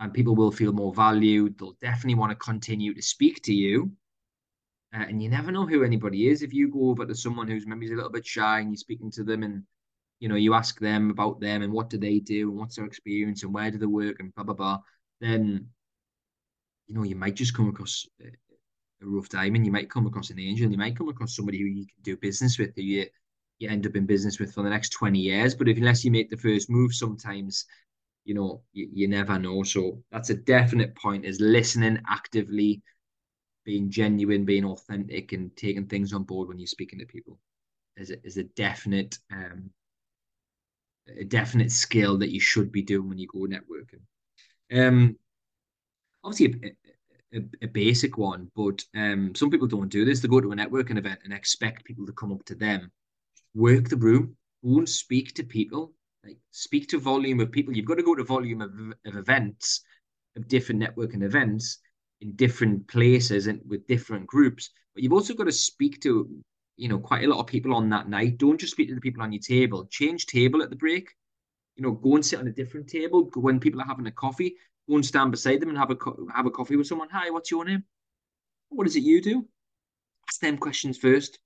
and 0.00 0.14
people 0.14 0.34
will 0.34 0.52
feel 0.52 0.72
more 0.72 0.94
valued. 0.94 1.58
They'll 1.58 1.76
definitely 1.80 2.14
want 2.14 2.30
to 2.30 2.36
continue 2.36 2.94
to 2.94 3.02
speak 3.02 3.42
to 3.42 3.54
you. 3.54 3.90
Uh, 4.94 5.04
and 5.08 5.22
you 5.22 5.28
never 5.28 5.52
know 5.52 5.66
who 5.66 5.84
anybody 5.84 6.28
is. 6.28 6.42
If 6.42 6.54
you 6.54 6.68
go 6.68 6.90
over 6.90 7.04
to 7.04 7.14
someone 7.14 7.48
who's 7.48 7.66
maybe 7.66 7.92
a 7.92 7.96
little 7.96 8.10
bit 8.10 8.26
shy 8.26 8.60
and 8.60 8.70
you're 8.70 8.76
speaking 8.76 9.10
to 9.12 9.24
them 9.24 9.42
and 9.42 9.62
you 10.20 10.28
know 10.28 10.34
you 10.34 10.54
ask 10.54 10.80
them 10.80 11.10
about 11.10 11.40
them 11.40 11.62
and 11.62 11.72
what 11.72 11.90
do 11.90 11.98
they 11.98 12.20
do 12.20 12.50
and 12.50 12.58
what's 12.58 12.76
their 12.76 12.86
experience 12.86 13.42
and 13.42 13.52
where 13.52 13.70
do 13.70 13.78
they 13.78 13.86
work 13.86 14.16
and 14.20 14.34
blah 14.34 14.44
blah 14.44 14.54
blah, 14.54 14.78
then 15.20 15.68
you 16.88 16.94
know, 16.94 17.04
you 17.04 17.14
might 17.14 17.34
just 17.34 17.54
come 17.54 17.68
across 17.68 18.06
a 18.20 19.06
rough 19.06 19.28
diamond. 19.28 19.66
You 19.66 19.72
might 19.72 19.90
come 19.90 20.06
across 20.06 20.30
an 20.30 20.40
angel. 20.40 20.70
You 20.70 20.78
might 20.78 20.96
come 20.96 21.08
across 21.08 21.36
somebody 21.36 21.58
who 21.58 21.66
you 21.66 21.86
can 21.86 22.02
do 22.02 22.16
business 22.16 22.58
with, 22.58 22.74
who 22.74 22.82
you, 22.82 23.06
you 23.58 23.68
end 23.68 23.86
up 23.86 23.94
in 23.94 24.06
business 24.06 24.40
with 24.40 24.52
for 24.52 24.62
the 24.62 24.70
next 24.70 24.90
20 24.90 25.18
years. 25.18 25.54
But 25.54 25.68
if 25.68 25.76
unless 25.76 26.04
you 26.04 26.10
make 26.10 26.30
the 26.30 26.36
first 26.36 26.70
move, 26.70 26.94
sometimes, 26.94 27.66
you 28.28 28.34
know, 28.34 28.60
you, 28.74 28.90
you 28.92 29.08
never 29.08 29.38
know. 29.38 29.62
So 29.62 30.02
that's 30.12 30.28
a 30.28 30.34
definite 30.34 30.94
point 30.94 31.24
is 31.24 31.40
listening 31.40 31.98
actively, 32.06 32.82
being 33.64 33.90
genuine, 33.90 34.44
being 34.44 34.66
authentic, 34.66 35.32
and 35.32 35.50
taking 35.56 35.86
things 35.86 36.12
on 36.12 36.24
board 36.24 36.46
when 36.46 36.58
you're 36.58 36.66
speaking 36.66 36.98
to 36.98 37.06
people 37.06 37.38
is 37.96 38.10
a, 38.10 38.26
is 38.26 38.36
a 38.36 38.44
definite 38.44 39.18
um, 39.32 39.70
a 41.18 41.24
definite 41.24 41.72
skill 41.72 42.18
that 42.18 42.30
you 42.30 42.38
should 42.38 42.70
be 42.70 42.82
doing 42.82 43.08
when 43.08 43.18
you 43.18 43.26
go 43.28 43.46
networking. 43.46 44.02
Um, 44.70 45.16
obviously 46.22 46.74
a, 47.32 47.38
a, 47.38 47.42
a, 47.62 47.66
basic 47.68 48.18
one, 48.18 48.50
but 48.54 48.84
um, 48.94 49.34
some 49.34 49.48
people 49.50 49.66
don't 49.66 49.88
do 49.88 50.04
this. 50.04 50.20
They 50.20 50.28
go 50.28 50.42
to 50.42 50.52
a 50.52 50.54
networking 50.54 50.98
event 50.98 51.20
and 51.24 51.32
expect 51.32 51.86
people 51.86 52.04
to 52.04 52.12
come 52.12 52.30
up 52.30 52.44
to 52.44 52.54
them, 52.54 52.92
work 53.54 53.88
the 53.88 53.96
room, 53.96 54.36
go 54.62 54.76
and 54.76 54.88
speak 54.88 55.32
to 55.36 55.44
people, 55.44 55.94
like 56.24 56.38
speak 56.50 56.88
to 56.88 56.98
volume 56.98 57.40
of 57.40 57.52
people. 57.52 57.74
You've 57.74 57.86
got 57.86 57.96
to 57.96 58.02
go 58.02 58.14
to 58.14 58.24
volume 58.24 58.60
of, 58.60 58.70
of 59.06 59.16
events, 59.16 59.82
of 60.36 60.48
different 60.48 60.82
networking 60.82 61.22
events 61.22 61.78
in 62.20 62.34
different 62.34 62.86
places 62.88 63.46
and 63.46 63.60
with 63.66 63.86
different 63.86 64.26
groups. 64.26 64.70
But 64.94 65.02
you've 65.02 65.12
also 65.12 65.34
got 65.34 65.44
to 65.44 65.52
speak 65.52 66.00
to, 66.02 66.28
you 66.76 66.88
know, 66.88 66.98
quite 66.98 67.24
a 67.24 67.28
lot 67.28 67.40
of 67.40 67.46
people 67.46 67.74
on 67.74 67.88
that 67.90 68.08
night. 68.08 68.38
Don't 68.38 68.58
just 68.58 68.72
speak 68.72 68.88
to 68.88 68.94
the 68.94 69.00
people 69.00 69.22
on 69.22 69.32
your 69.32 69.42
table. 69.42 69.86
Change 69.90 70.26
table 70.26 70.62
at 70.62 70.70
the 70.70 70.76
break. 70.76 71.10
You 71.76 71.84
know, 71.84 71.92
go 71.92 72.16
and 72.16 72.26
sit 72.26 72.40
on 72.40 72.48
a 72.48 72.52
different 72.52 72.88
table 72.88 73.30
when 73.34 73.60
people 73.60 73.80
are 73.80 73.86
having 73.86 74.06
a 74.08 74.12
coffee 74.12 74.56
go 74.88 74.96
and 74.96 75.06
stand 75.06 75.30
beside 75.30 75.60
them 75.60 75.68
and 75.68 75.78
have 75.78 75.90
a 75.90 75.96
have 76.34 76.46
a 76.46 76.50
coffee 76.50 76.76
with 76.76 76.86
someone. 76.86 77.08
Hi, 77.12 77.30
what's 77.30 77.50
your 77.50 77.64
name? 77.64 77.84
What 78.70 78.86
is 78.86 78.96
it 78.96 79.02
you 79.02 79.20
do? 79.20 79.46
Ask 80.28 80.40
them 80.40 80.58
questions 80.58 80.98
first. 80.98 81.38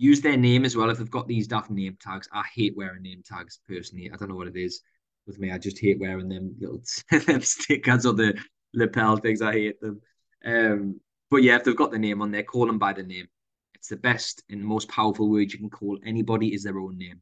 Use 0.00 0.22
their 0.22 0.38
name 0.38 0.64
as 0.64 0.74
well 0.74 0.88
if 0.88 0.96
they've 0.96 1.10
got 1.10 1.28
these 1.28 1.46
daft 1.46 1.70
name 1.70 1.94
tags. 2.00 2.26
I 2.32 2.42
hate 2.54 2.74
wearing 2.74 3.02
name 3.02 3.22
tags 3.22 3.60
personally. 3.68 4.10
I 4.10 4.16
don't 4.16 4.30
know 4.30 4.34
what 4.34 4.46
it 4.46 4.56
is 4.56 4.80
with 5.26 5.38
me. 5.38 5.52
I 5.52 5.58
just 5.58 5.78
hate 5.78 6.00
wearing 6.00 6.30
them 6.30 6.54
little 6.58 6.80
stickers 7.42 8.06
or 8.06 8.14
the 8.14 8.40
lapel 8.72 9.18
things. 9.18 9.42
I 9.42 9.52
hate 9.52 9.80
them. 9.82 10.00
Um, 10.42 11.00
but 11.30 11.42
yeah, 11.42 11.56
if 11.56 11.64
they've 11.64 11.76
got 11.76 11.90
the 11.90 11.98
name 11.98 12.22
on 12.22 12.30
there, 12.30 12.44
call 12.44 12.64
them 12.64 12.78
by 12.78 12.94
the 12.94 13.02
name. 13.02 13.28
It's 13.74 13.88
the 13.88 13.96
best 13.96 14.42
and 14.48 14.64
most 14.64 14.88
powerful 14.88 15.28
word 15.28 15.52
you 15.52 15.58
can 15.58 15.68
call 15.68 15.98
anybody 16.02 16.54
is 16.54 16.62
their 16.62 16.78
own 16.78 16.96
name. 16.96 17.20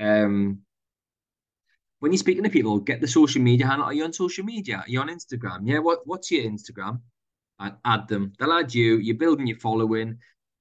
Um, 0.00 0.60
when 1.98 2.12
you're 2.12 2.18
speaking 2.18 2.44
to 2.44 2.48
people, 2.48 2.78
get 2.80 3.02
the 3.02 3.08
social 3.08 3.42
media 3.42 3.66
handle. 3.66 3.88
Are 3.88 3.92
you 3.92 4.04
on 4.04 4.14
social 4.14 4.44
media? 4.46 4.78
Are 4.78 4.88
you 4.88 5.02
on 5.02 5.08
Instagram? 5.08 5.60
Yeah, 5.64 5.80
what 5.80 6.06
what's 6.06 6.30
your 6.30 6.44
Instagram? 6.44 7.02
And 7.58 7.74
add 7.84 8.08
them. 8.08 8.32
They'll 8.38 8.52
add 8.52 8.74
you. 8.74 8.96
You're 8.96 9.16
building 9.16 9.46
your 9.46 9.58
following. 9.58 10.18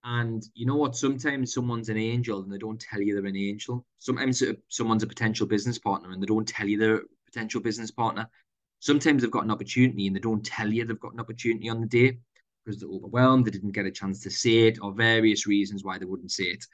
And 0.08 0.46
you 0.54 0.68
know 0.68 0.76
what? 0.76 0.96
Sometimes 0.96 1.52
someone's 1.52 1.90
an 1.90 1.98
angel 1.98 2.44
and 2.44 2.54
they 2.54 2.60
don't 2.60 2.80
tell 2.80 3.02
you 3.02 3.16
they're 3.16 3.26
an 3.26 3.36
angel. 3.36 3.86
Sometimes 3.98 4.40
uh, 4.44 4.54
someone's 4.68 5.02
a 5.02 5.08
potential 5.08 5.48
business 5.48 5.80
partner 5.80 6.12
and 6.12 6.22
they 6.22 6.28
don't 6.28 6.48
tell 6.48 6.68
you 6.68 6.78
they're 6.78 6.98
a 6.98 7.02
potential 7.26 7.60
business 7.60 7.90
partner. 7.90 8.30
Sometimes 8.80 9.22
they've 9.24 9.32
got 9.32 9.46
an 9.46 9.52
opportunity 9.52 10.06
and 10.06 10.16
they 10.16 10.20
don't 10.20 10.46
tell 10.46 10.72
you 10.72 10.86
they've 10.86 11.00
got 11.00 11.14
an 11.14 11.20
opportunity 11.20 11.70
on 11.70 11.82
the 11.82 11.88
day 11.88 12.20
because 12.64 12.80
they're 12.80 12.90
overwhelmed, 12.90 13.46
they 13.46 13.52
didn't 13.52 13.72
get 13.72 13.88
a 13.88 13.92
chance 13.92 14.22
to 14.22 14.30
say 14.30 14.68
it, 14.68 14.78
or 14.80 14.92
various 14.94 15.48
reasons 15.48 15.84
why 15.84 15.98
they 15.98 16.06
wouldn't 16.06 16.32
say 16.32 16.46
it. 16.46 16.66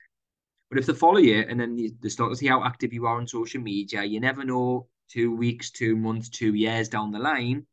But 0.70 0.80
if 0.80 0.86
they 0.86 0.94
follow 0.94 1.17
you 1.17 1.46
and 1.48 1.60
then 1.60 1.78
they 2.02 2.10
start 2.10 2.32
to 2.32 2.36
see 2.36 2.48
how 2.48 2.63
active 2.65 2.91
you 2.91 3.06
are 3.06 3.17
on 3.17 3.28
social 3.28 3.62
media, 3.62 4.04
you 4.04 4.20
never 4.20 4.44
know 4.44 4.88
two 5.10 5.34
weeks, 5.36 5.72
two 5.72 5.96
months, 5.96 6.28
two 6.28 6.54
years 6.54 6.89
down 6.89 7.12
the 7.12 7.20
line, 7.20 7.65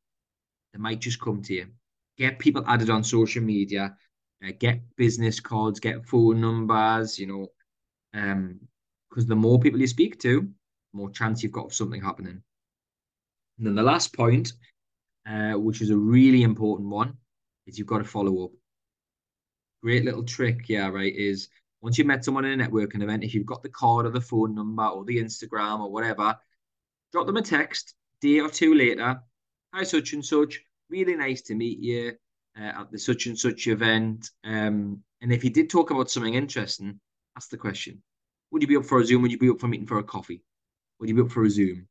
they 0.72 0.78
might 0.78 1.00
just 1.00 1.20
come 1.20 1.42
to 1.42 1.54
you. 1.54 1.66
Get 2.16 2.38
people 2.38 2.64
added 2.66 2.90
on 2.90 3.04
social 3.04 3.42
media, 3.42 3.96
uh, 4.46 4.52
get 4.58 4.80
business 4.96 5.40
cards, 5.40 5.80
get 5.80 6.04
phone 6.04 6.40
numbers, 6.40 7.18
you 7.18 7.26
know, 7.26 7.48
um, 8.14 8.60
because 9.08 9.26
the 9.26 9.34
more 9.34 9.58
people 9.58 9.80
you 9.80 9.86
speak 9.86 10.18
to, 10.20 10.42
the 10.42 10.96
more 10.96 11.10
chance 11.10 11.42
you've 11.42 11.52
got 11.52 11.66
of 11.66 11.74
something 11.74 12.00
happening. 12.00 12.42
And 13.58 13.66
then 13.66 13.74
the 13.74 13.82
last 13.82 14.14
point, 14.14 14.52
uh, 15.28 15.52
which 15.52 15.80
is 15.80 15.90
a 15.90 15.96
really 15.96 16.42
important 16.42 16.88
one, 16.88 17.16
is 17.66 17.78
you've 17.78 17.88
got 17.88 17.98
to 17.98 18.04
follow 18.04 18.44
up. 18.44 18.50
Great 19.82 20.04
little 20.04 20.24
trick, 20.24 20.68
yeah, 20.68 20.88
right, 20.88 21.14
is 21.14 21.48
once 21.80 21.98
you've 21.98 22.06
met 22.06 22.24
someone 22.24 22.44
in 22.44 22.60
a 22.60 22.64
networking 22.64 23.02
event, 23.02 23.24
if 23.24 23.34
you've 23.34 23.46
got 23.46 23.62
the 23.62 23.68
card 23.68 24.06
or 24.06 24.10
the 24.10 24.20
phone 24.20 24.54
number 24.54 24.84
or 24.84 25.04
the 25.04 25.18
Instagram 25.18 25.80
or 25.80 25.90
whatever, 25.90 26.36
drop 27.12 27.26
them 27.26 27.36
a 27.36 27.42
text 27.42 27.94
day 28.20 28.40
or 28.40 28.48
two 28.48 28.74
later. 28.74 29.20
Hi, 29.74 29.82
such 29.84 30.12
and 30.12 30.24
such. 30.24 30.60
Really 30.90 31.14
nice 31.14 31.42
to 31.42 31.54
meet 31.54 31.78
you 31.78 32.12
uh, 32.58 32.80
at 32.80 32.92
the 32.92 32.98
such 32.98 33.26
and 33.26 33.38
such 33.38 33.66
event. 33.66 34.30
Um, 34.44 35.02
and 35.20 35.32
if 35.32 35.42
he 35.42 35.50
did 35.50 35.68
talk 35.68 35.90
about 35.90 36.10
something 36.10 36.34
interesting, 36.34 37.00
ask 37.36 37.50
the 37.50 37.56
question 37.56 38.02
Would 38.50 38.62
you 38.62 38.68
be 38.68 38.76
up 38.76 38.84
for 38.84 39.00
a 39.00 39.04
Zoom? 39.04 39.22
Would 39.22 39.32
you 39.32 39.38
be 39.38 39.50
up 39.50 39.60
for 39.60 39.68
meeting 39.68 39.86
for 39.86 39.98
a 39.98 40.04
coffee? 40.04 40.42
Would 41.00 41.08
you 41.08 41.14
be 41.14 41.22
up 41.22 41.30
for 41.30 41.44
a 41.44 41.50
Zoom? 41.50 41.88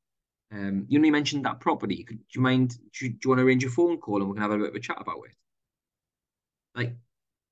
Um, 0.51 0.85
you 0.87 0.99
only 0.99 1.11
mentioned 1.11 1.45
that 1.45 1.59
property. 1.59 2.03
Could, 2.03 2.17
do 2.17 2.23
you 2.35 2.41
mind? 2.41 2.69
Do 2.69 3.05
you, 3.05 3.11
do 3.11 3.17
you 3.23 3.29
want 3.29 3.39
to 3.39 3.45
arrange 3.45 3.65
a 3.65 3.69
phone 3.69 3.97
call 3.97 4.21
and 4.21 4.29
we 4.29 4.35
can 4.35 4.41
have 4.41 4.51
a 4.51 4.57
bit 4.57 4.69
of 4.69 4.75
a 4.75 4.79
chat 4.79 4.97
about 4.99 5.23
it? 5.25 5.35
Like, 6.75 6.95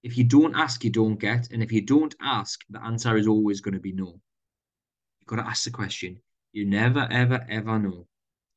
if 0.04 0.18
you 0.18 0.24
don't 0.24 0.56
ask, 0.56 0.84
you 0.84 0.92
don't 0.92 1.20
get, 1.20 1.50
and 1.52 1.64
if 1.64 1.72
you 1.72 1.82
don't 1.82 2.16
ask, 2.22 2.64
the 2.70 2.84
answer 2.84 3.18
is 3.18 3.28
always 3.28 3.60
going 3.60 3.74
to 3.74 3.80
be 3.80 3.92
no. 3.92 4.20
You've 5.20 5.28
got 5.28 5.38
to 5.38 5.48
ask 5.48 5.64
the 5.64 5.72
question. 5.72 6.20
You 6.54 6.66
never, 6.66 7.08
ever, 7.10 7.44
ever 7.50 7.80
know. 7.80 8.08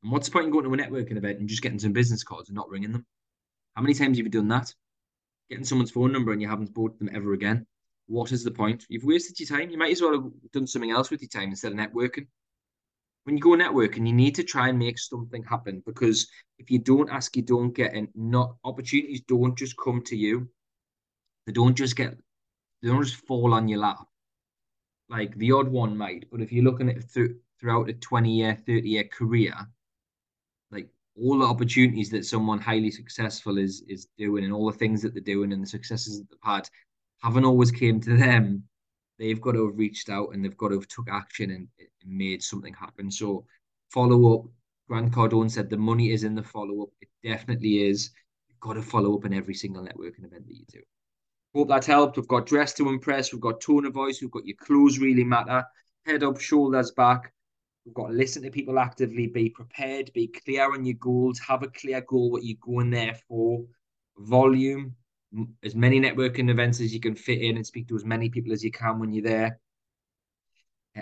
And 0.03 0.13
what's 0.13 0.29
the 0.29 0.33
point 0.33 0.47
in 0.47 0.53
going 0.53 0.65
to 0.65 0.75
a 0.75 0.77
networking 0.77 1.17
event 1.17 1.41
and 1.41 1.49
just 1.49 1.63
getting 1.63 1.79
some 1.79 1.93
business 1.93 2.23
cards 2.23 2.51
and 2.51 2.57
not 2.57 2.69
ringing 2.69 2.93
them? 2.93 3.07
How 3.79 3.83
many 3.83 3.95
times 3.95 4.19
have 4.19 4.27
you 4.27 4.31
done 4.31 4.49
that? 4.49 4.75
Getting 5.49 5.65
someone's 5.65 5.93
phone 5.93 6.11
number 6.11 6.33
and 6.33 6.43
you 6.43 6.49
haven't 6.49 6.75
bought 6.75 6.99
them 6.99 7.11
ever 7.15 7.33
again. 7.33 7.65
What 8.09 8.33
is 8.33 8.43
the 8.43 8.51
point? 8.51 8.85
You've 8.89 9.05
wasted 9.05 9.39
your 9.39 9.57
time. 9.57 9.71
You 9.71 9.79
might 9.79 9.93
as 9.93 10.03
well 10.03 10.15
have 10.15 10.33
done 10.53 10.67
something 10.67 10.91
else 10.91 11.13
with 11.13 11.23
your 11.23 11.29
time 11.29 11.51
instead 11.51 11.71
of 11.71 11.79
networking. 11.79 12.27
When 13.23 13.37
you 13.37 13.41
go 13.41 13.51
networking, 13.51 14.05
you 14.05 14.13
need 14.13 14.35
to 14.35 14.43
try 14.43 14.69
and 14.69 14.81
make 14.81 14.99
something 14.99 15.45
happen 15.45 15.85
because 15.87 16.27
if 16.59 16.73
you 16.73 16.81
don't 16.81 17.09
ask, 17.09 17.37
you 17.37 17.43
don't 17.43 17.73
get, 17.73 17.95
and 17.95 18.09
not 18.17 18.57
opportunities 18.65 19.21
don't 19.29 19.57
just 19.57 19.77
come 19.77 20.03
to 20.07 20.17
you. 20.17 20.49
They 21.47 21.53
don't 21.53 21.77
just 21.77 21.95
get, 21.95 22.19
they 22.83 22.89
don't 22.89 23.05
just 23.05 23.25
fall 23.29 23.55
on 23.55 23.69
your 23.69 23.79
lap. 23.79 24.05
Like 25.09 25.37
the 25.37 25.53
odd 25.53 25.69
one 25.69 25.97
might, 25.97 26.25
but 26.33 26.41
if 26.41 26.51
you're 26.51 26.65
looking 26.65 26.91
at 26.91 27.05
through, 27.05 27.37
throughout 27.61 27.89
a 27.89 27.93
20 27.93 28.29
year, 28.29 28.59
30 28.67 28.89
year 28.89 29.05
career, 29.05 29.55
all 31.21 31.39
the 31.39 31.45
opportunities 31.45 32.11
that 32.11 32.25
someone 32.25 32.61
highly 32.61 32.91
successful 32.91 33.59
is 33.59 33.83
is 33.89 34.09
doing 34.17 34.45
and 34.45 34.53
all 34.53 34.71
the 34.71 34.79
things 34.79 35.03
that 35.03 35.15
they're 35.15 35.23
doing 35.23 35.53
and 35.53 35.63
the 35.63 35.67
successes 35.67 36.19
that 36.19 36.31
they've 36.31 36.55
had 36.55 36.69
haven't 37.23 37.45
always 37.45 37.71
came 37.71 38.01
to 38.01 38.17
them. 38.17 38.63
They've 39.19 39.41
got 39.41 39.53
to 39.53 39.67
have 39.67 39.79
reached 39.79 40.11
out 40.11 40.29
and 40.33 40.45
they've 40.45 40.57
got 40.57 40.69
to 40.69 40.75
have 40.77 40.89
took 40.89 41.09
action 41.11 41.51
and, 41.51 41.69
and 41.79 41.89
made 42.07 42.43
something 42.43 42.73
happen. 42.75 43.11
So 43.11 43.45
follow 43.91 44.35
up. 44.35 44.47
Grant 44.89 45.13
Cardone 45.13 45.51
said 45.51 45.69
the 45.69 45.77
money 45.77 46.13
is 46.13 46.25
in 46.25 46.35
the 46.35 46.43
follow 46.43 46.83
up. 46.83 46.89
It 47.01 47.09
definitely 47.23 47.89
is. 47.89 48.11
You've 48.49 48.61
got 48.61 48.75
to 48.75 48.83
follow 48.83 49.17
up 49.17 49.25
in 49.25 49.35
every 49.35 49.55
single 49.55 49.83
networking 49.83 50.25
event 50.25 50.47
that 50.47 50.57
you 50.57 50.65
do. 50.73 50.81
Hope 51.55 51.69
that 51.69 51.85
helped. 51.85 52.17
We've 52.17 52.29
got 52.29 52.47
dress 52.47 52.73
to 52.75 52.89
impress. 52.89 53.33
We've 53.33 53.41
got 53.41 53.61
tone 53.61 53.87
of 53.87 53.95
voice. 53.95 54.21
We've 54.23 54.31
got 54.31 54.47
your 54.47 54.57
clothes 54.57 54.99
really 54.99 55.25
matter. 55.25 55.65
Head 56.07 56.23
up, 56.23 56.41
shoulders 56.41 56.93
back. 56.93 57.33
We've 57.89 57.95
got 57.95 58.09
to 58.09 58.13
listen 58.13 58.43
to 58.43 58.51
people 58.51 58.79
actively. 58.79 59.29
Be 59.29 59.49
prepared. 59.49 60.13
Be 60.13 60.27
clear 60.27 60.71
on 60.75 60.85
your 60.85 60.97
goals. 60.97 61.39
Have 61.39 61.63
a 61.63 61.69
clear 61.69 62.03
goal. 62.03 62.31
What 62.31 62.45
you're 62.45 62.59
going 62.61 62.91
there 62.91 63.15
for. 63.27 63.65
Volume 64.19 64.95
as 65.63 65.75
many 65.75 65.99
networking 65.99 66.51
events 66.51 66.81
as 66.81 66.93
you 66.93 67.01
can 67.01 67.15
fit 67.15 67.41
in 67.41 67.57
and 67.57 67.67
speak 67.67 67.89
to 67.89 67.97
as 67.97 68.05
many 68.05 68.29
people 68.29 68.53
as 68.53 68.63
you 68.63 68.71
can 68.71 68.99
when 68.99 69.11
you're 69.11 69.25
there. 69.25 69.59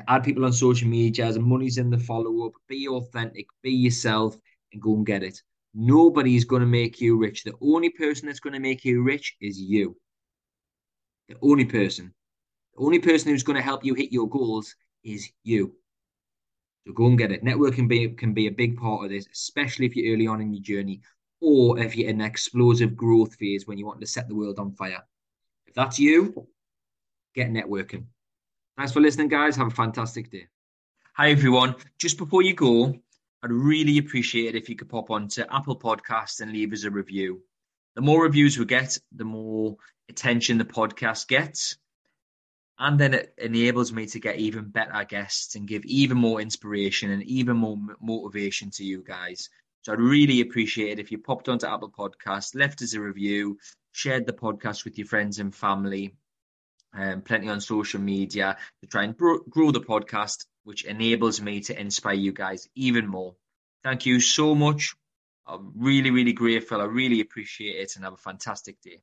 Add 0.06 0.22
people 0.22 0.44
on 0.44 0.52
social 0.52 0.86
media, 0.86 1.26
as 1.26 1.40
money's 1.40 1.78
in 1.78 1.90
the 1.90 1.98
follow 1.98 2.46
up. 2.46 2.52
Be 2.68 2.86
authentic, 2.86 3.46
be 3.64 3.72
yourself, 3.72 4.36
and 4.72 4.80
go 4.80 4.94
and 4.94 5.04
get 5.04 5.24
it. 5.24 5.42
Nobody's 5.74 6.44
going 6.44 6.60
to 6.60 6.66
make 6.66 7.00
you 7.00 7.18
rich. 7.18 7.42
The 7.42 7.54
only 7.60 7.90
person 7.90 8.26
that's 8.26 8.38
going 8.38 8.54
to 8.54 8.60
make 8.60 8.84
you 8.84 9.02
rich 9.02 9.36
is 9.40 9.60
you. 9.60 9.96
The 11.28 11.36
only 11.42 11.64
person. 11.64 12.14
The 12.76 12.84
only 12.84 13.00
person 13.00 13.32
who's 13.32 13.42
going 13.42 13.56
to 13.56 13.62
help 13.62 13.84
you 13.84 13.94
hit 13.94 14.12
your 14.12 14.28
goals 14.28 14.76
is 15.02 15.28
you. 15.42 15.74
So 16.86 16.92
go 16.92 17.06
and 17.06 17.18
get 17.18 17.32
it. 17.32 17.44
Networking 17.44 17.88
be, 17.88 18.08
can 18.10 18.32
be 18.32 18.46
a 18.46 18.52
big 18.52 18.76
part 18.76 19.04
of 19.04 19.10
this, 19.10 19.26
especially 19.32 19.86
if 19.86 19.96
you're 19.96 20.14
early 20.14 20.28
on 20.28 20.40
in 20.40 20.52
your 20.52 20.62
journey 20.62 21.00
or 21.40 21.78
if 21.80 21.96
you're 21.96 22.08
in 22.08 22.20
an 22.20 22.26
explosive 22.26 22.96
growth 22.96 23.34
phase 23.34 23.66
when 23.66 23.76
you 23.76 23.86
want 23.86 24.00
to 24.00 24.06
set 24.06 24.28
the 24.28 24.34
world 24.34 24.58
on 24.58 24.72
fire. 24.72 25.02
If 25.66 25.74
that's 25.74 25.98
you, 25.98 26.46
get 27.34 27.50
networking. 27.50 28.04
Thanks 28.76 28.92
for 28.92 29.00
listening, 29.00 29.28
guys. 29.28 29.56
Have 29.56 29.66
a 29.66 29.70
fantastic 29.70 30.30
day. 30.30 30.46
Hi, 31.14 31.30
everyone. 31.30 31.74
Just 31.98 32.18
before 32.18 32.42
you 32.42 32.54
go, 32.54 32.94
I'd 33.42 33.50
really 33.50 33.98
appreciate 33.98 34.54
it 34.54 34.58
if 34.58 34.68
you 34.68 34.76
could 34.76 34.88
pop 34.88 35.10
on 35.10 35.28
to 35.28 35.52
Apple 35.52 35.78
Podcasts 35.78 36.40
and 36.40 36.52
leave 36.52 36.72
us 36.72 36.84
a 36.84 36.90
review. 36.90 37.42
The 37.96 38.02
more 38.02 38.22
reviews 38.22 38.58
we 38.58 38.64
get, 38.64 38.96
the 39.14 39.24
more 39.24 39.76
attention 40.08 40.58
the 40.58 40.64
podcast 40.64 41.26
gets. 41.26 41.78
And 42.78 43.00
then 43.00 43.14
it 43.14 43.34
enables 43.38 43.92
me 43.92 44.06
to 44.06 44.20
get 44.20 44.36
even 44.36 44.68
better 44.68 45.04
guests 45.04 45.54
and 45.54 45.66
give 45.66 45.84
even 45.86 46.18
more 46.18 46.40
inspiration 46.40 47.10
and 47.10 47.22
even 47.22 47.56
more 47.56 47.78
motivation 48.00 48.70
to 48.72 48.84
you 48.84 49.02
guys. 49.02 49.48
So 49.82 49.92
I'd 49.92 50.00
really 50.00 50.40
appreciate 50.40 50.90
it 50.92 50.98
if 50.98 51.10
you 51.10 51.18
popped 51.18 51.48
onto 51.48 51.66
Apple 51.66 51.90
Podcast, 51.90 52.54
left 52.54 52.82
us 52.82 52.94
a 52.94 53.00
review, 53.00 53.58
shared 53.92 54.26
the 54.26 54.32
podcast 54.32 54.84
with 54.84 54.98
your 54.98 55.06
friends 55.06 55.38
and 55.38 55.54
family, 55.54 56.16
um, 56.92 57.22
plenty 57.22 57.48
on 57.48 57.60
social 57.60 58.00
media 58.00 58.56
to 58.82 58.88
try 58.88 59.04
and 59.04 59.16
bro- 59.16 59.44
grow 59.48 59.70
the 59.70 59.80
podcast, 59.80 60.44
which 60.64 60.84
enables 60.84 61.40
me 61.40 61.60
to 61.60 61.80
inspire 61.80 62.14
you 62.14 62.32
guys 62.32 62.68
even 62.74 63.06
more. 63.06 63.36
Thank 63.84 64.06
you 64.06 64.20
so 64.20 64.54
much. 64.54 64.94
I'm 65.46 65.72
really, 65.76 66.10
really 66.10 66.32
grateful. 66.32 66.80
I 66.80 66.84
really 66.84 67.20
appreciate 67.20 67.76
it 67.76 67.96
and 67.96 68.04
have 68.04 68.14
a 68.14 68.18
fantastic 68.18 68.80
day. 68.80 69.00